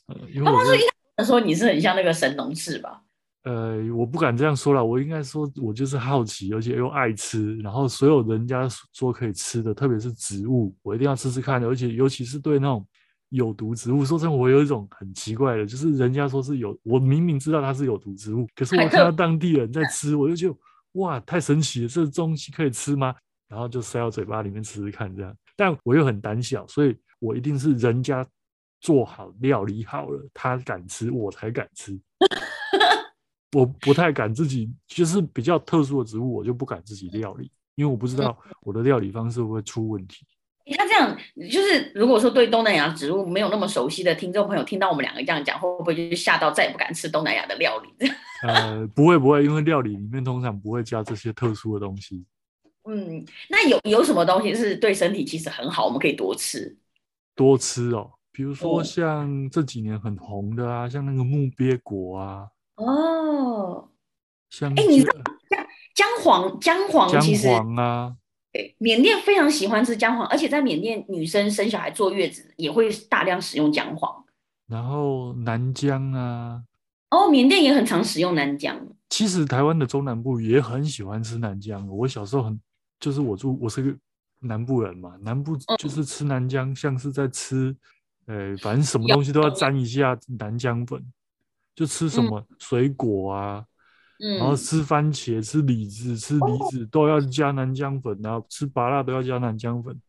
[0.07, 0.81] 呃，因为我说应
[1.15, 3.01] 该说你是很像那个神农氏吧？
[3.43, 12.85] 呃，我不敢这样说啦，我应该说我就是好奇，而且又爱吃，然后所有人家说可以吃的，特别是植物，我一定要吃吃看的，而且尤其是对那种。
[13.31, 20.55] 有毒植物，说真的，我有一种很奇怪的，就是人家说是有，我明明知道它是有毒植物，可是我看到当地人在 吃，我就觉得
[20.93, 23.15] 哇，太神奇了，这东西可以吃吗？
[23.47, 25.35] 然后就塞到嘴巴里面吃吃看这样。
[25.55, 28.25] 但我又很胆小，所以我一定是人家
[28.79, 31.99] 做好料理好了，他敢吃，我才敢吃。
[33.55, 40.25] 我不太敢自己，就是比较特殊的植物，我就不敢自己料理，因为我不知道我的料理方式会不会出问题。
[40.77, 41.17] 他这样
[41.51, 48.09] 就是，如果说对东南亚植物没有那么熟悉的听众朋友，听到我们两个这样讲，会不会就是吓到再也不敢吃东南亚的料理？
[48.47, 52.25] 呃，不会不会，因为料理里面通常不会加这些特殊的东西。
[52.89, 56.75] 嗯，那有有什么东西是对身体其实很好，我们可以多吃？
[57.35, 62.47] 多吃哦，比如说像这几年很红的啊，像那个木鳖果啊。
[62.75, 63.87] 哦。
[64.49, 65.13] 像哎，你知道
[65.93, 68.15] 姜黄姜黄其实姜黄啊。
[68.51, 74.23] 对，缅甸非常喜欢吃姜黄，而且在缅甸女生生小孩坐月子也会大量使用姜黄。
[74.67, 76.61] 然后南姜啊，
[77.11, 78.77] 哦，缅甸也很常使用南姜。
[79.09, 81.87] 其实台湾的中南部也很喜欢吃南姜。
[81.89, 82.59] 我小时候很，
[82.99, 83.97] 就是我住，我是个
[84.39, 87.75] 南部人嘛，南部就是吃南姜，嗯、像是在吃，
[88.25, 91.01] 呃，反正什么东西都要沾一下南姜粉，
[91.75, 93.65] 就吃什么水果啊。
[94.21, 99.99] 嗯然后吃番茄、吃李子、吃梨子都要加南姜粉，然后吃麻辣都要加南姜粉。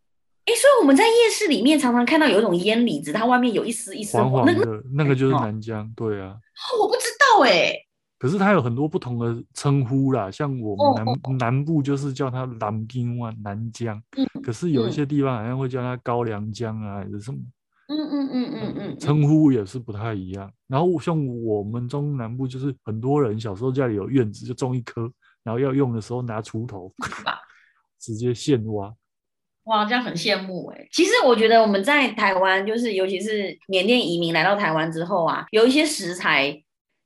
[0.45, 5.91] 哎，所以我们在夜市里面常常看到有一种腌李子，它外面有一丝一丝黄黄的，那个就是南姜。
[5.97, 6.37] 对啊，
[6.81, 7.73] 我不知道哎。
[8.19, 14.01] 可是它有很多不同的称呼啦，像我们南南部就是叫它南京湾南姜，
[14.45, 17.39] 可是有一些地方好像会叫它高粱姜啊，还是什么。
[17.99, 20.51] 嗯嗯嗯嗯嗯，称呼也是不太一样。
[20.67, 25.11] 然后像我们中南部，就是很多人小时候家里有院子，就种一棵，
[25.43, 26.93] 然后要用的时候拿锄头，
[28.01, 28.93] 直接现挖。
[29.65, 30.89] 哇，这样很羡慕哎。
[30.91, 36.47] 其实我觉得我们在台湾，就是尤其是缅甸移民来到台湾之后啊，有一些食材，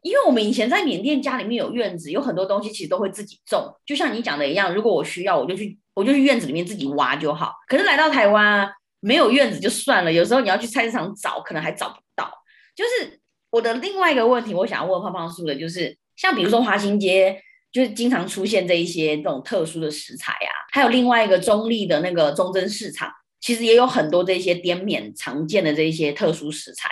[0.02, 3.74] 因为我们以前在缅甸家里面有院子，有很多东西其实都会自己种。
[3.84, 7.52] 就像你讲的一样，如果我需要，我就去，我就去院子里面自己挖就好。
[7.68, 8.72] 可是来到台湾啊。
[9.06, 12.28] 没有院子就算了，有时候你要去菜市场找，可能还找不到。
[12.74, 17.40] 就是我的另外一个问题，我想要问胖胖叔的，就是像比如说华新街，
[17.70, 23.08] 就是经常出现这一些这种特殊的食材啊，还有另外一个中立的那个忠贞市场，
[23.40, 26.90] 其实也有很多这些滇缅常见的这一些特殊食材。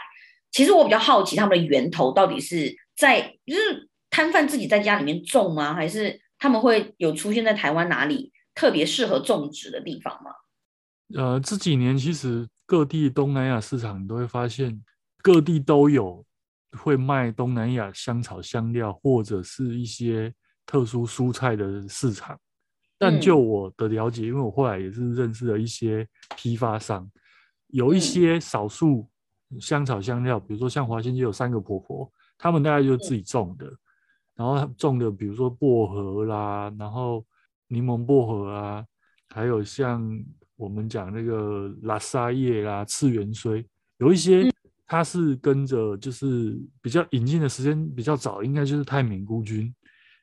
[0.52, 5.74] 其实我比较好奇，他们的源头到底是在就是摊贩自己在家里面种吗？
[5.74, 10.30] 还是他们会有出现在台湾哪里特别适合种植的地方吗？
[11.14, 14.82] 呃，这几年其实各地东南亚市场，你都会发现
[15.22, 16.24] 各地都有
[16.78, 22.38] 会卖东南亚香草香料或者是一些特殊蔬菜的市场。
[22.96, 27.08] 但就我的了解，因为我后来也是认识了一些批发商，
[27.66, 29.06] 有一些少数
[29.60, 33.70] 香草香料，比如说像华新街有三个婆婆，他们大概就是自己种的，
[34.34, 37.24] 然后种的比如说薄荷啦，然后
[37.68, 38.84] 柠檬薄荷啊，
[39.28, 40.02] 还有像。
[40.64, 43.62] 我们讲那个拉萨叶啦、次元荽，
[43.98, 44.50] 有一些
[44.86, 49.72] 它是跟着就是比较引进的时间比较早，应该就是泰缅孤军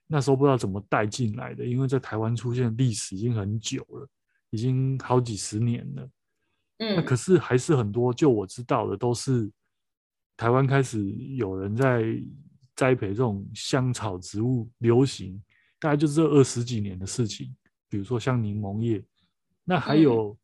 [0.08, 4.08] 那时候不知道怎么带进来的，因为在台湾出现历史已经很久了，
[4.50, 6.10] 已经好几十年了。
[6.80, 9.50] 嗯，那可是还是很多，就我知道的都是
[10.36, 11.00] 台湾开始
[11.36, 12.04] 有人在
[12.76, 15.40] 栽培这种香草植物流行，
[15.80, 17.56] 大概就是这二十几年的事情。
[17.88, 19.04] 比如说像柠檬叶。
[19.63, 20.38] 那还有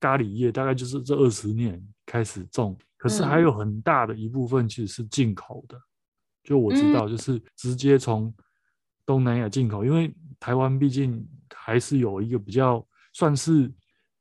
[0.00, 5.80] 咖喱叶，大概就是这二十年开始种，可是还有很大的一部分其实是进口的。
[6.44, 8.32] 就我知道，就是直接从
[9.04, 13.70] 东南亚进口，因为台湾毕竟还是有一个比较算是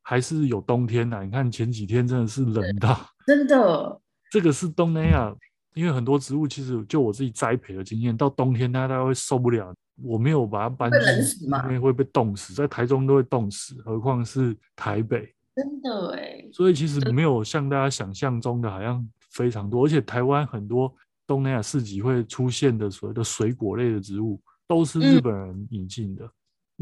[0.01, 1.23] 还是有冬天的。
[1.23, 4.01] 你看前几天真的是冷到，真的。
[4.29, 5.33] 这个是东南亚，
[5.73, 9.73] 因为很多植物其实就我自己栽培的经验，到冬天它大概会受不了。
[10.01, 15.33] 我没有把它搬进，因为会被冻死，在台中都会冻死，何况是台北。
[15.55, 20.93] 真的哎，所以其实没有像大家想象中的好像非常多，而且台湾很多
[21.25, 26.31] 东南亚市集会出现的所谓的水果类的植物，都是日本人引进的，嗯、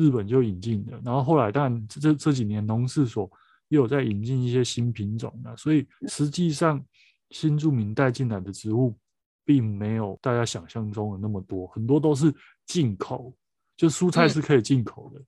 [0.06, 1.00] 日本就引进的。
[1.06, 3.32] 然后后来，当然这这几年农事所
[3.70, 6.84] 又有在引进一些新品种了，所以实际上
[7.30, 8.94] 新住民带进来的植物。
[9.48, 12.34] 并没有大家想象中的那么多，很多都是
[12.66, 13.34] 进口，
[13.78, 15.22] 就蔬菜是可以进口的，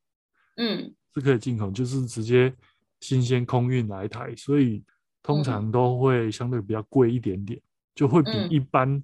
[0.57, 2.53] 嗯，是可以进口，就是直接
[2.99, 4.83] 新鲜空运来台，所以
[5.21, 7.59] 通常都会相对比较贵一点点，
[7.93, 9.01] 就会比一般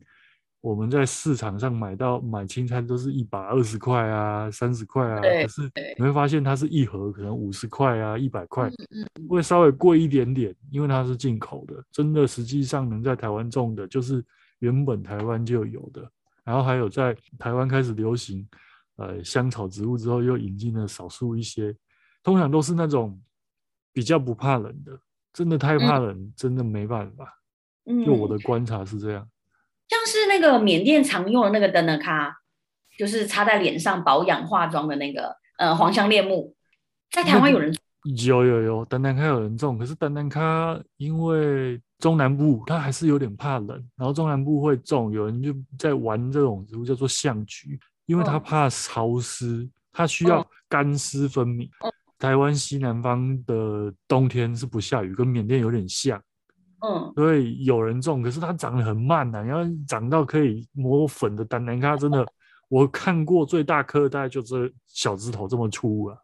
[0.62, 8.72] 我们在市场上买到买青菜都是一把二十块啊、三十块啊，可是你会发现它是一盒可能五十块啊、一百块，
[9.28, 11.84] 会稍微贵一点点，因为它是进口的。
[11.92, 14.24] 真的实际上能在台湾种的，就是
[14.60, 16.10] 原本台湾就有的。
[16.44, 18.48] 然后还有在台湾开始流行
[18.98, 21.76] 呃香草植物之后，又引进了少数一些，
[22.22, 23.22] 通常都是那种
[23.92, 25.00] 比较不怕冷的。
[25.32, 27.40] 真的太怕冷，嗯、真的没办法。
[28.06, 29.28] 就我的观察是这样，
[29.88, 32.38] 像是那个缅甸常用的那个灯呢卡，
[32.98, 36.56] 就是擦在脸上保养化妆的那个呃黄香恋木，
[37.10, 37.74] 在台湾有人
[38.26, 41.82] 有有有灯胆卡有人种，可是灯胆卡因为。
[42.04, 51.70] 中南部它还是有点怕冷，然后中南部会种，有人就在玩这种植物叫做象菊，因为它怕潮湿，它需要干湿分明。
[52.20, 56.22] 台湾西南方的冬天是不下雨，跟缅甸有点像，
[56.82, 62.28] 嗯，所以有人种，可是它长得很慢呐、啊，然后长到可以磨粉的丹南咖，真的
[62.68, 66.18] 我看过最大颗大概就这小指头这么粗啊，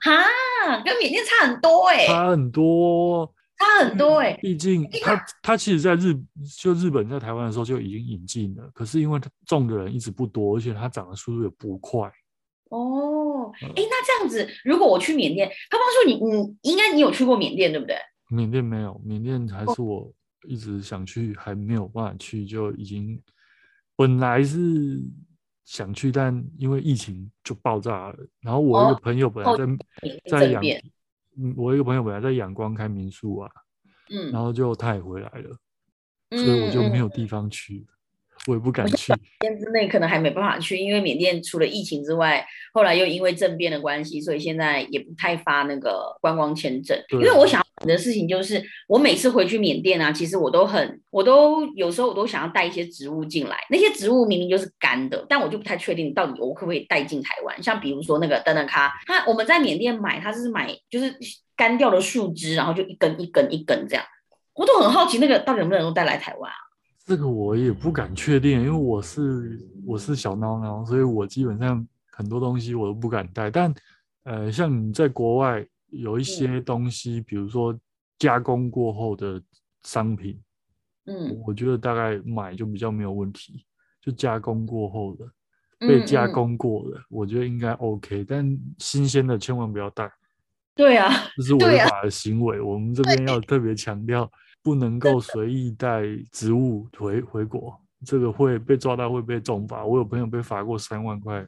[0.00, 3.30] 哈，跟缅甸差很多哎、欸，差很多。
[3.58, 6.14] 差很多哎、欸，毕竟它它其实在日
[6.56, 12.10] 就日本在台湾的时候就已经引进了，可是因为它种的人一直不多，而且它长的速度也不快。
[12.70, 16.14] 哦，哎、欸，那这样子，如果我去缅甸，他妈说你
[16.62, 17.96] 你应该你有去过缅甸对不对？
[18.30, 20.12] 缅甸没有，缅甸还是我
[20.46, 23.20] 一直想去，还没有办法去，就已经
[23.96, 25.02] 本来是
[25.64, 28.16] 想去，但因为疫情就爆炸了。
[28.40, 29.76] 然后我一个朋友本来在、哦、
[30.28, 30.62] 在养。
[31.38, 33.50] 嗯，我一个朋友本来在仰光开民宿啊，
[34.10, 35.56] 嗯，然后就他也回来了，
[36.30, 37.86] 嗯、所以我就没有地方去。
[37.88, 37.97] 嗯
[38.48, 46.98] 我也不敢去，天之内可能还没办法去，因为缅甸除了疫情之外，后来又因为政变的关系，所以现在也不太发那个观光签证。
[47.10, 53.58] 因为我想要的事情就是，我每次回去缅甸啊，其实我都很，我都有时候我都想要带一些植物进来。
[53.68, 57.62] 那些植物明明就是干的，但我就不太确定到底我可不可以带进台湾。
[57.62, 61.14] 像比如说那个灯胆卡，它我们在缅甸买，它是买就是
[61.54, 64.02] 干掉的树枝，然后就一根一根一根这样，
[64.54, 66.56] 我都很好奇那个到底能不能够带来台湾啊？
[67.08, 73.50] 这个我也不敢确定，因为我是我是小孬孬，所以我基本上很多东西我都不敢带。
[73.50, 73.74] 但
[74.24, 77.74] 呃，像你在国外有一些东西，嗯、比如说
[78.18, 79.40] 加工过后的
[79.84, 80.38] 商品，
[81.06, 83.64] 嗯，我觉得大概买就比较没有问题。
[84.02, 85.26] 就加工过后的，
[85.88, 88.22] 被加工过的，嗯嗯，我觉得应该 OK。
[88.28, 90.12] 但新鲜的千万不要带。
[90.74, 92.58] 对啊，这是违法的行为。
[92.58, 94.30] 啊、我们这边要特别强调。
[94.62, 99.84] 不能够随意带植物回回国，这个会被抓到会被重罚。
[99.84, 101.46] 我有朋友被罚过三万块，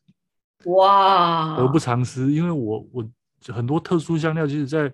[0.66, 2.32] 哇，得不偿失。
[2.32, 3.10] 因为我我
[3.48, 4.92] 很多特殊香料，其实在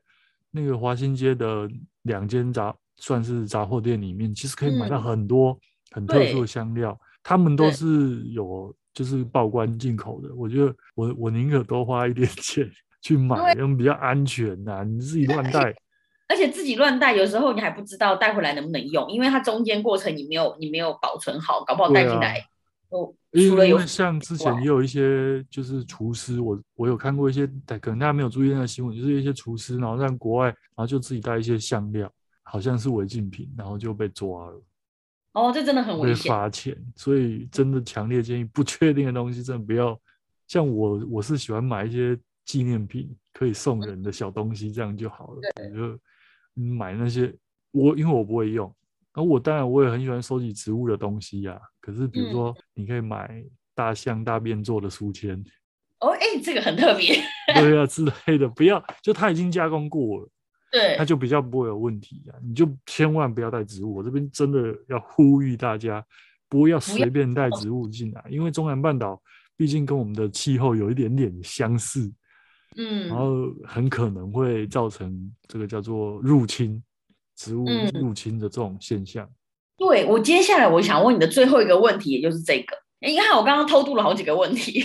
[0.50, 1.68] 那个华新街的
[2.02, 5.56] 两间杂算是杂货店里面，其实可以买到很多
[5.92, 10.34] 很特殊的香料，嗯、他们都是有就是报关进口的。
[10.34, 12.68] 我觉得我我宁可多花一点 钱
[13.02, 14.84] 去买，因为比较安全呐、啊。
[14.84, 15.74] 你自己乱带。
[16.28, 22.42] 而且自己乱带，有时候你还不知道带回来能不能用，因为它中间过程你没有你没有保存好，搞不好带进来
[22.88, 23.14] 哦。
[23.32, 27.46] 除了有像之前也有一些就是厨师，我我有看过一些，
[27.80, 32.10] 可能大家没有注意那个新闻，就是一些厨师，然后在国外，然后就自己带一些香料，
[32.42, 34.62] 好像是违禁品，然后就被抓了。
[35.32, 36.76] 哦，这真的很危险，会罚钱。
[36.96, 39.96] 所以真的强烈建议，不 确定的东西真的不要。
[40.48, 45.40] 像我我是喜欢买一些纪念品，可以送人的小东西，这样就好了。
[45.70, 45.98] 我就。
[46.62, 47.32] 买那些
[47.70, 48.66] 我因为我不会用，
[49.14, 51.60] 然后我当然我也很喜欢收集植物的东西呀、啊。
[51.80, 55.42] 可是比如说，你可以买大象大便做的书签。
[56.00, 57.14] 哦，哎、欸，这个很特别。
[57.54, 60.28] 对啊，之类的，不要就它已经加工过了，
[60.72, 62.34] 对，它就比较不会有问题啊。
[62.42, 66.04] 你就千万不要带植物，我这边真的要呼吁大家
[66.48, 69.22] 不要随便带植物进来，因为中南半岛
[69.56, 72.12] 毕竟跟我们的气候有一点点相似。
[72.76, 76.82] 嗯，然后很可能会造成这个叫做入侵
[77.36, 79.24] 植物入侵的这种现象。
[79.24, 79.34] 嗯、
[79.78, 82.76] 对，我接下来我想问你的最后一个问题，也就是这个。
[83.00, 84.82] 你看我刚刚偷渡了好几个问题，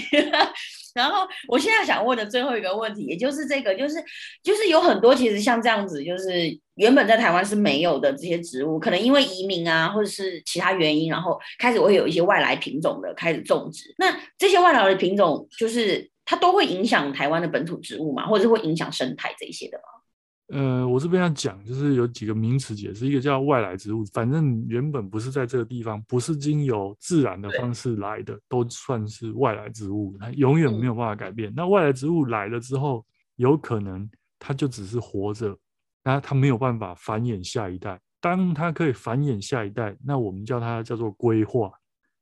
[0.94, 3.96] 然后我现在想问的最后一个问题，也就是这个，就是
[4.44, 6.30] 就是有很多其实像这样子，就是
[6.76, 13.96] 原本在台湾是没有的这些植物，可能因为移民啊，或者是其他原因，然后开始会有一些外来品种的开始种植。
[13.98, 16.11] 那这些外来的品种就是。
[16.32, 18.26] 它都会影响台湾的本土植物嘛？
[18.26, 20.58] 或者是会影响生态这一些的吗？
[20.58, 31.52] 呃，我这边要讲，就是有几个名词解释，一个叫外来植物，反正原本不是在这个地方，不是经由自然的方式来的，都算是外来植物，它永远没有办法改变。
[31.52, 33.06] 嗯、那外来植物来了之后，
[33.36, 34.10] 有可能
[34.40, 35.54] 它就只是活着，
[36.02, 38.00] 那它没有办法繁衍下一代。
[38.22, 41.74] 当它可以繁衍下一代，那我们叫它叫做归化，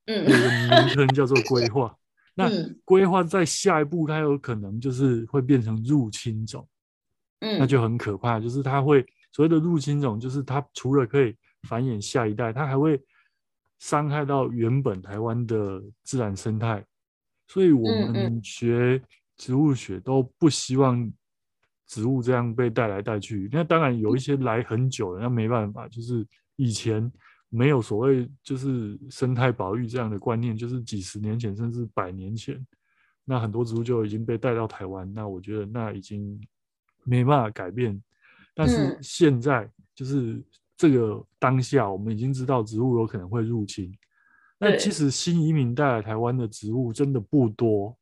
[0.08, 1.96] 嗯，有个名称叫做归化。
[2.34, 2.50] 那
[2.86, 6.68] 规划在下一步，它有可能就是会变成入侵种，
[7.40, 8.40] 嗯，那就很可怕。
[8.40, 11.36] 就是它会所谓的入侵种，就是它除了可以
[11.68, 13.02] 繁衍下一代，它还会
[13.80, 16.86] 伤害到原本台湾的自然生态。
[17.48, 19.02] 所以我们学
[19.38, 21.12] 植物学都不希望
[21.88, 23.50] 植物这样被带来带去。
[23.52, 26.26] 那当然有一些来很久了，那没办法，就是
[26.56, 27.12] 以前。
[27.52, 32.64] 没有所谓就是生态保育这样的观念，就是几十年前甚至百年前，
[33.26, 35.12] 那很多植物就已经被带到台湾。
[35.14, 36.40] 那我觉得那已经
[37.04, 38.00] 没办法改变。
[38.54, 40.44] 但是现在就是
[40.78, 43.92] 这个当下，我们已经知道植物有可能会入侵。
[44.60, 47.98] 那其实新移民带来台湾的植物真的不多，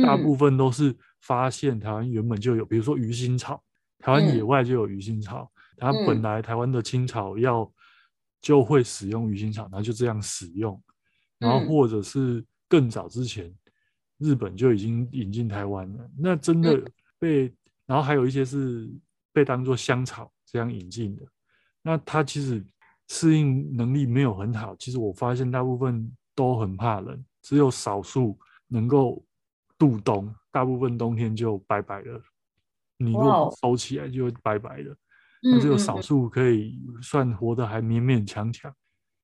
[0.00, 3.60] 大部分都是发现台湾原本就有，比如说鱼腥草，
[3.98, 7.68] 台湾野外就有鱼腥草，它本来台湾的青草要。
[8.46, 10.80] 就会使用鱼腥草，然后就这样使用，
[11.36, 13.56] 然后或者是更早之前，嗯、
[14.18, 16.08] 日本就已经引进台湾了。
[16.16, 16.80] 那真的
[17.18, 18.88] 被，嗯、然后还有一些是
[19.32, 21.26] 被当做香草这样引进的。
[21.82, 22.64] 那它其实
[23.08, 24.76] 适应能力没有很好。
[24.76, 28.38] 其实我发现大部分都很怕冷，只有少数
[28.68, 29.24] 能够
[29.76, 32.22] 度冬，大部分冬天就拜拜了。
[32.96, 34.96] 你如果收起来就会拜拜了。
[35.42, 38.74] 那只有少数可以算活得还勉勉强强，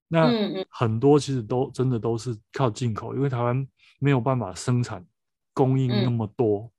[0.08, 0.28] 那
[0.68, 3.66] 很多其实都真的都是靠进口，因为台湾
[3.98, 5.04] 没有办法生产
[5.52, 6.70] 供应那么多。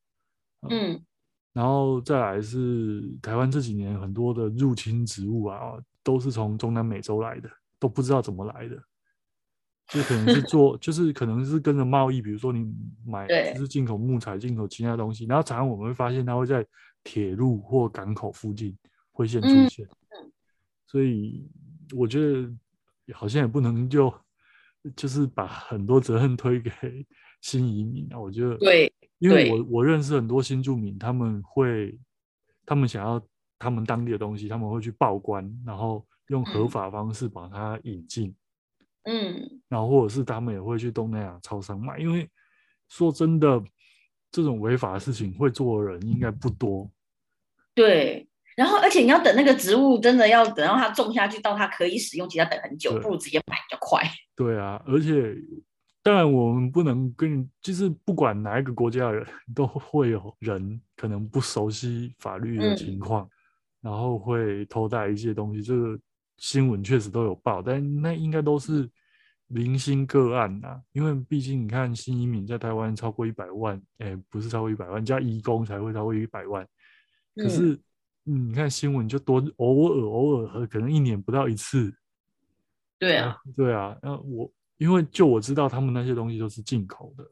[0.70, 1.04] 嗯，
[1.52, 5.74] 然后再来是台湾这几年很多的入侵植物啊，
[6.04, 8.82] 都是从中南美洲来的，都不知道怎么来的，
[9.90, 12.74] 就可能是做， 就是可能是跟着贸易，比如说你
[13.06, 16.66] 买就是进口木材、进口其他东西，然后常常我们会发现它会在
[17.04, 18.78] 铁路或港口附近。
[19.14, 20.32] 会先出现，嗯，
[20.88, 21.48] 所以
[21.96, 22.52] 我觉得
[23.14, 24.14] 好像也不能就
[24.96, 26.72] 就是把很多责任推给
[27.42, 28.20] 新移民啊。
[28.20, 31.98] 我觉得对，因为我我认识很多新住民，他们会
[32.66, 33.24] 他们想要
[33.60, 38.36] 他们当地的东西，他们会去报关，然后用合法方式把它引进，
[39.04, 42.28] 嗯，然后或者是他们也会去东南亚超商买，因为
[42.90, 43.64] 说真的，
[44.32, 46.92] 这种违法的事情会做的人应该不多，
[47.76, 48.28] 对。
[48.56, 54.02] 然后，而且你要等那个植物真的要等到它种下去，到它可以使用，其实要等很久，不如直接买比较快。
[54.36, 55.36] 对啊，而且
[56.04, 63.30] 当然我们不能跟，就是不管哪一个国家的人 都会有人可能不熟悉法律的情况，嗯、
[63.82, 65.64] 然后会偷带一些东西。
[65.64, 65.98] 这个
[66.38, 68.88] 新闻确实都有报，但那应该都是
[69.48, 70.80] 零星个案呐。
[70.92, 76.68] 因为毕竟你看，新移民在台湾超过一百万，哎，不是超过一百万，加移工才会超过一百万，
[77.36, 77.80] 可是。
[78.26, 81.94] 嗯嗯，你看新闻就多，偶尔偶尔可能一年不到一次。
[83.00, 83.98] 对啊，啊，对啊。
[84.02, 87.32] 那我因为就我知道，他们那些东西都是进口的，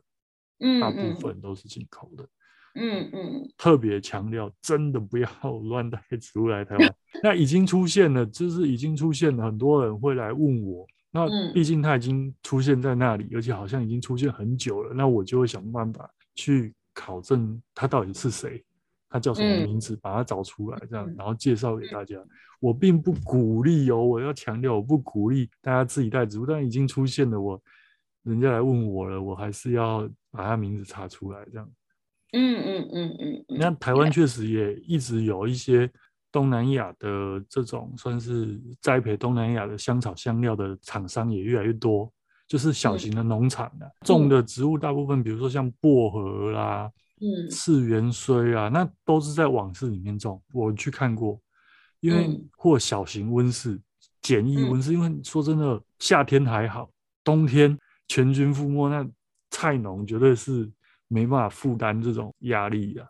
[0.60, 2.28] 嗯，大部分都是进口的。
[2.76, 3.54] 嗯嗯。
[3.58, 5.30] 特别强调，真的不要
[5.70, 6.96] 乱带植物来台湾。
[7.24, 10.86] 那已经出现了，就是已经出现了，很多人会来问我。
[11.14, 18.64] 那毕竟它已经出现在那里，而且好像已经出现很久了，那我就会想办法去考证它到底是谁。
[19.12, 19.94] 他叫什么名字？
[19.98, 22.18] 把它找出来，这样，然后介绍给大家。
[22.62, 26.46] 我并不鼓励哦，我要强调，我不鼓励大家自己带植物。
[26.46, 27.62] 但已经出现了，我
[28.24, 31.70] 人家来问我了，我还是要把他名字查出来，这样。
[32.32, 33.46] 嗯嗯嗯嗯。
[33.50, 35.92] 那台湾确实也一直有一些
[36.32, 42.10] 东南亚的这种算是栽培东南亚的香草香料的厂商也越来越多，
[42.48, 46.90] 就是小型的农场的种的植物，大部分比如说像薄荷啦。
[47.22, 50.42] 嗯，次元衰啊，那都是在温室里面种。
[50.52, 51.40] 我去看过，
[52.00, 53.80] 因为或小型温室、
[54.22, 54.92] 简易温室。
[54.92, 56.90] 因为说真的，夏天还好，
[57.24, 59.08] 冬天全军覆没，那
[59.52, 60.68] 菜农绝对是
[61.08, 63.06] 没办法负担这种压力啊。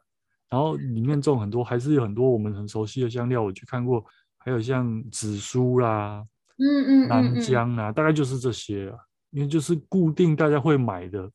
[0.49, 3.41] 然后里面种很多，还是有很多我们很熟悉的香料。
[3.41, 4.05] 我去看过，
[4.37, 6.21] 还有像紫苏啦，
[6.57, 8.97] 嗯嗯，南姜啊，大概就是这些啊。
[9.29, 11.31] 因为就是固定大家会买的，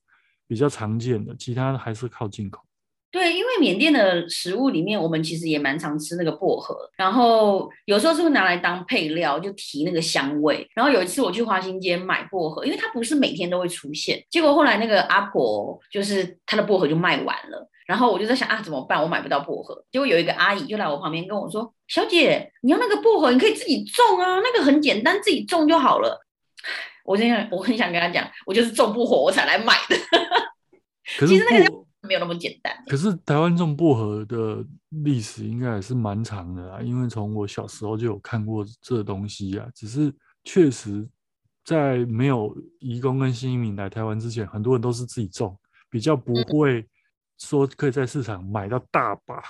[0.47, 2.63] 比较常见的，其他还是靠进口。
[3.17, 10.69] 对，因为缅甸的食物里面，我们其实也蛮常吃那个薄荷，然后有时候是会拿来当配料，就提那个香味。
[10.75, 19.03] 然后有一次我去华新街买薄荷，因为它不是每天都会出现，结果后来那个阿婆就是她的薄荷就卖完了，然后我就在想啊，怎么办？
[19.03, 19.83] 我买不到薄荷。
[19.91, 26.21] 结果有一个阿姨就来我旁边跟我说：“小姐，你要那个薄荷，你可以自己种啊，那个很简单，自己种就好了。
[27.03, 29.97] ”我真想，我很想跟她讲，我就是种不活我才来买的。
[31.19, 31.87] 可是其实那个。
[32.07, 32.73] 没有那么简单。
[32.87, 34.65] 可是台湾种薄荷的
[35.05, 39.69] 历史应该也是蛮长的啊，因为从我小时候就有看过这东西啊。
[39.75, 40.13] 只是
[40.45, 41.07] 确实
[41.65, 45.59] 在没有移工跟新移民来台湾之前，很多人都是自己种，
[45.91, 46.87] 比较不会
[47.39, 49.43] 说可以在市场买到大把。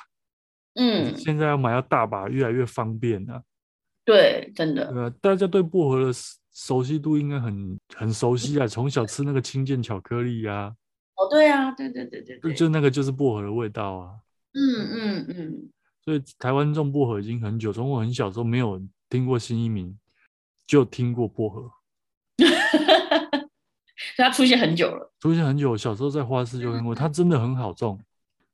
[0.75, 3.43] 嗯，现在要买到大把越来越方便了啊。
[4.05, 4.89] 对，真的。
[4.95, 6.13] 呃，大家对薄荷的
[6.53, 10.73] 熟悉度应该很很熟悉啊，从小吃那个清健巧克力啊。
[11.17, 14.15] 哦，对啊，对对对对，对，就那个就是薄荷的味道啊。
[14.53, 14.63] 嗯
[14.93, 15.71] 嗯嗯。
[16.05, 19.99] 所以台湾种薄荷已经很久，从我很小时候没有听过新移民，
[20.67, 21.71] 就听过薄荷。
[22.39, 25.13] 所以它出现很久了。
[25.21, 28.01] 出现很久，小时候在花市就看过，它真的很好种，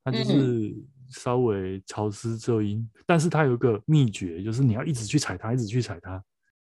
[0.05, 0.75] 它就是。
[1.15, 6.25] 稍微潮湿遮阴，但是它有一个秘诀，就是你要一直去踩它，一直去踩它，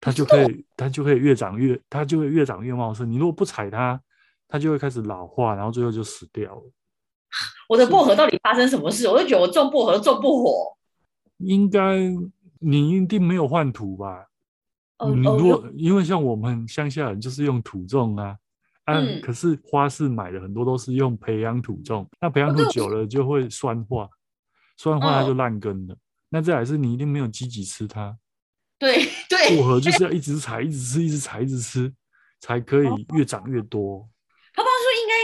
[0.02, 3.10] 它就可以，它就可以越长越，它就会越长越茂盛。
[3.10, 3.98] 你如果不踩它，
[4.48, 6.72] 它就会开始老化，然后最后就死掉了。
[7.68, 9.08] 我的薄荷到底发生什么事？
[9.08, 10.78] 我就觉得我种薄荷种不活。
[11.38, 11.98] 应该
[12.60, 14.28] 你一定没有换土吧？
[15.00, 18.38] 哦、你如果、哦、因为像我们乡下人就是用土种啊。
[18.86, 24.08] 啊、嗯，可是花市买的很多都是用培养土种，那培养土久了就会酸化。
[24.78, 28.18] 酸化它就烂根了，哦，那这还是你一定没有积极吃它。
[28.78, 31.94] 对对，薄荷就是要一直采，一直吃，一直采，一直吃，
[32.42, 34.06] 才可以越长越多。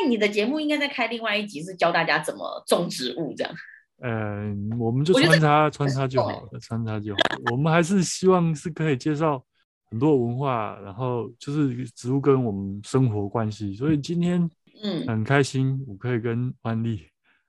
[0.07, 3.53] 你的节目应该在开另外一集，是教大家怎么种植物这样。
[4.01, 7.51] 嗯、呃，我们就穿插穿插就好了，穿插就好了。
[7.51, 9.43] 我们还是希望是可以介绍
[9.89, 13.73] 很多文化，然后就是植物跟我们生活关系。
[13.75, 14.49] 所以今天
[14.83, 17.07] 嗯很开心，我可以跟万丽。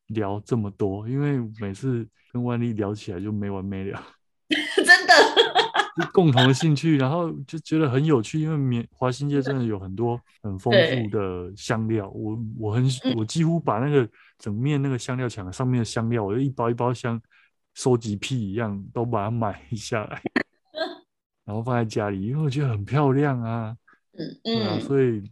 [0.09, 4.03] 聊这么多，因为每次跟万丽聊起来就没完没了，
[4.77, 5.15] 真的，
[6.13, 8.41] 共同的兴趣，然后就觉得很有趣。
[8.41, 12.85] 因为缅华新街真的有很多很丰富的香料，我我很
[13.17, 17.21] 我几乎把那个整面那个香料墙上面的香料，我就一包一包像
[17.75, 20.23] 收集癖一样，都把它买下来，
[21.45, 23.77] 然后放在家里，因为我觉得很漂亮啊，
[24.13, 25.23] 嗯嗯、啊，所以。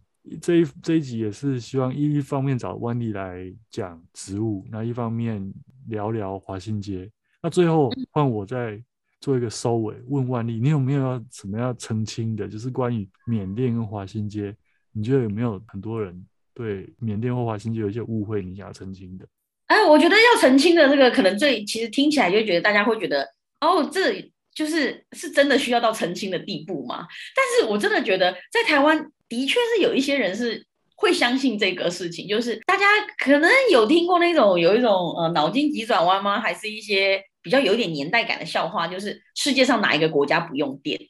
[0.43, 5.53] 这一这一集也是希望一方面找万丽来讲植物，那一方面
[5.89, 7.11] 聊聊华新街。
[7.43, 8.81] 那最后换我再
[9.21, 12.49] 做一个收尾，问万丽，你有没有要什么要澄清的？
[12.49, 14.55] 就是关于缅甸跟华新街，
[14.93, 19.27] 你觉得有没有很多人对缅甸或华新街有一些误会，你想要澄清的？
[19.66, 23.27] 哎，我觉得要澄清的这个可能最其实听起来就觉得大家会觉得
[23.61, 27.07] 哦，这就是是真的需要到澄清的地步吗？
[27.37, 29.11] 但是我真的觉得在台湾。
[29.31, 30.66] 的确是有一些人是
[30.97, 32.85] 会相信这个事情，就是大家
[33.16, 36.41] 可能有听过那种有一种呃脑筋急转弯吗？
[36.41, 41.01] 还是一些比较有点年代感的笑话，就是世界上哪一个国家不用电？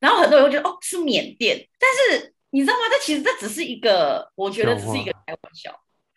[0.00, 2.80] 然后很多人会觉得哦是缅甸，但是你知道吗？
[2.90, 5.74] 这其实这只是一个，我觉得只是一个开玩笑，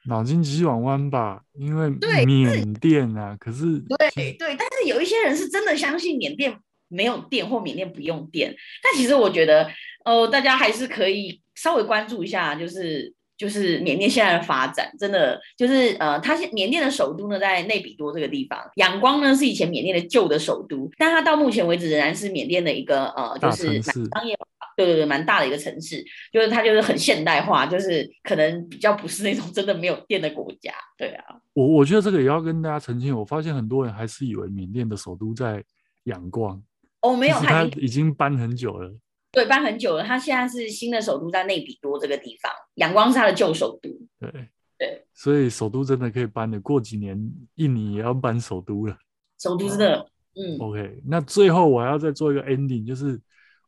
[0.07, 1.41] 脑筋急转弯吧？
[1.53, 1.89] 因为
[2.25, 6.57] 缅甸啊，可是对对，但是有一些人是真的相信缅甸
[6.87, 9.71] 没有电或缅甸不用电，但其实我觉得
[10.05, 11.41] 呃大家还是可以。
[11.53, 24.37] 稍微关注一下，就是就是缅甸现在的发展，真的就是呃，它现缅甸的首都呢在内比多这个地方，仰光呢是以前缅甸的旧的首都，但它到目前为止仍然是缅甸的一个呃，就是商业，
[24.77, 31.23] 对对对，蛮大的一个城市，就是它就是很现代化，就是可能比较不是那种真的没有电的国家，对啊。
[31.53, 35.63] 我我觉得这个也要跟大家澄清，我发现很多人还是以为缅甸的首都在
[36.03, 36.61] 仰光，
[37.01, 38.93] 哦，没有，它已经搬很久了。
[39.31, 40.03] 对，搬很久了。
[40.03, 43.89] 他现在是新的首都在内比多这个地方，仰光是他的旧首都。
[44.19, 47.17] 对对，所以首都真的可以搬的，过几年
[47.55, 48.97] 印尼也要搬首都了。
[49.39, 50.05] 首都真的，
[50.35, 50.57] 嗯。
[50.59, 53.19] OK，那最后我还要再做一个 ending，就是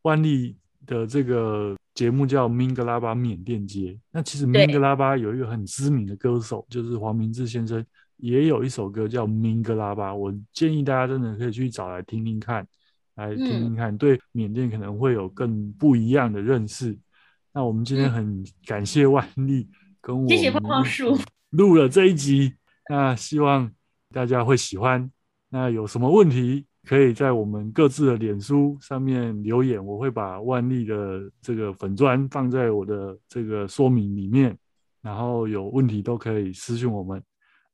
[0.02, 0.56] 万历
[0.86, 3.80] 的这个节目叫《明格拉巴缅甸街》。
[4.12, 7.86] 那其实明格拉巴有一个很知名的歌手，就是黄明志先生，
[8.18, 12.68] 也有一首歌叫《明格拉巴》，我建议大家真的可以去找来听听看。
[13.16, 16.90] 来听听看，对缅甸可能会有更不一样的认识。
[16.90, 17.00] 嗯、
[17.54, 19.70] 那我们今天很感谢万丽
[20.02, 20.30] 跟我们
[21.52, 22.56] 录了这一集，
[22.90, 23.72] 那希望
[24.12, 25.12] 大家会喜欢。
[25.50, 34.58] 那有什么问题，可以在我们各自的脸书上面留言，我会把万丽的这个粉砖放在我的这个说明里面。
[35.04, 37.22] 然后有问题都可以私信我们。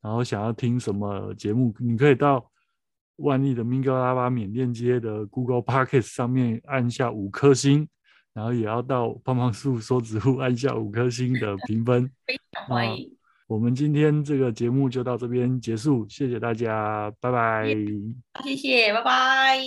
[0.02, 2.49] 然后想要听什么节目，你可以到。
[3.20, 7.88] 万丽的明格拉巴缅甸街的 Google Podcast 上面按下五颗星，
[8.34, 12.10] 然后也要到胖胖树说植物按下五颗星的评分。
[12.26, 13.12] 非常欢迎。
[13.48, 17.76] 我们今天这个节目就到这边结束，谢谢大家，拜拜。
[18.44, 19.60] 谢谢，拜拜。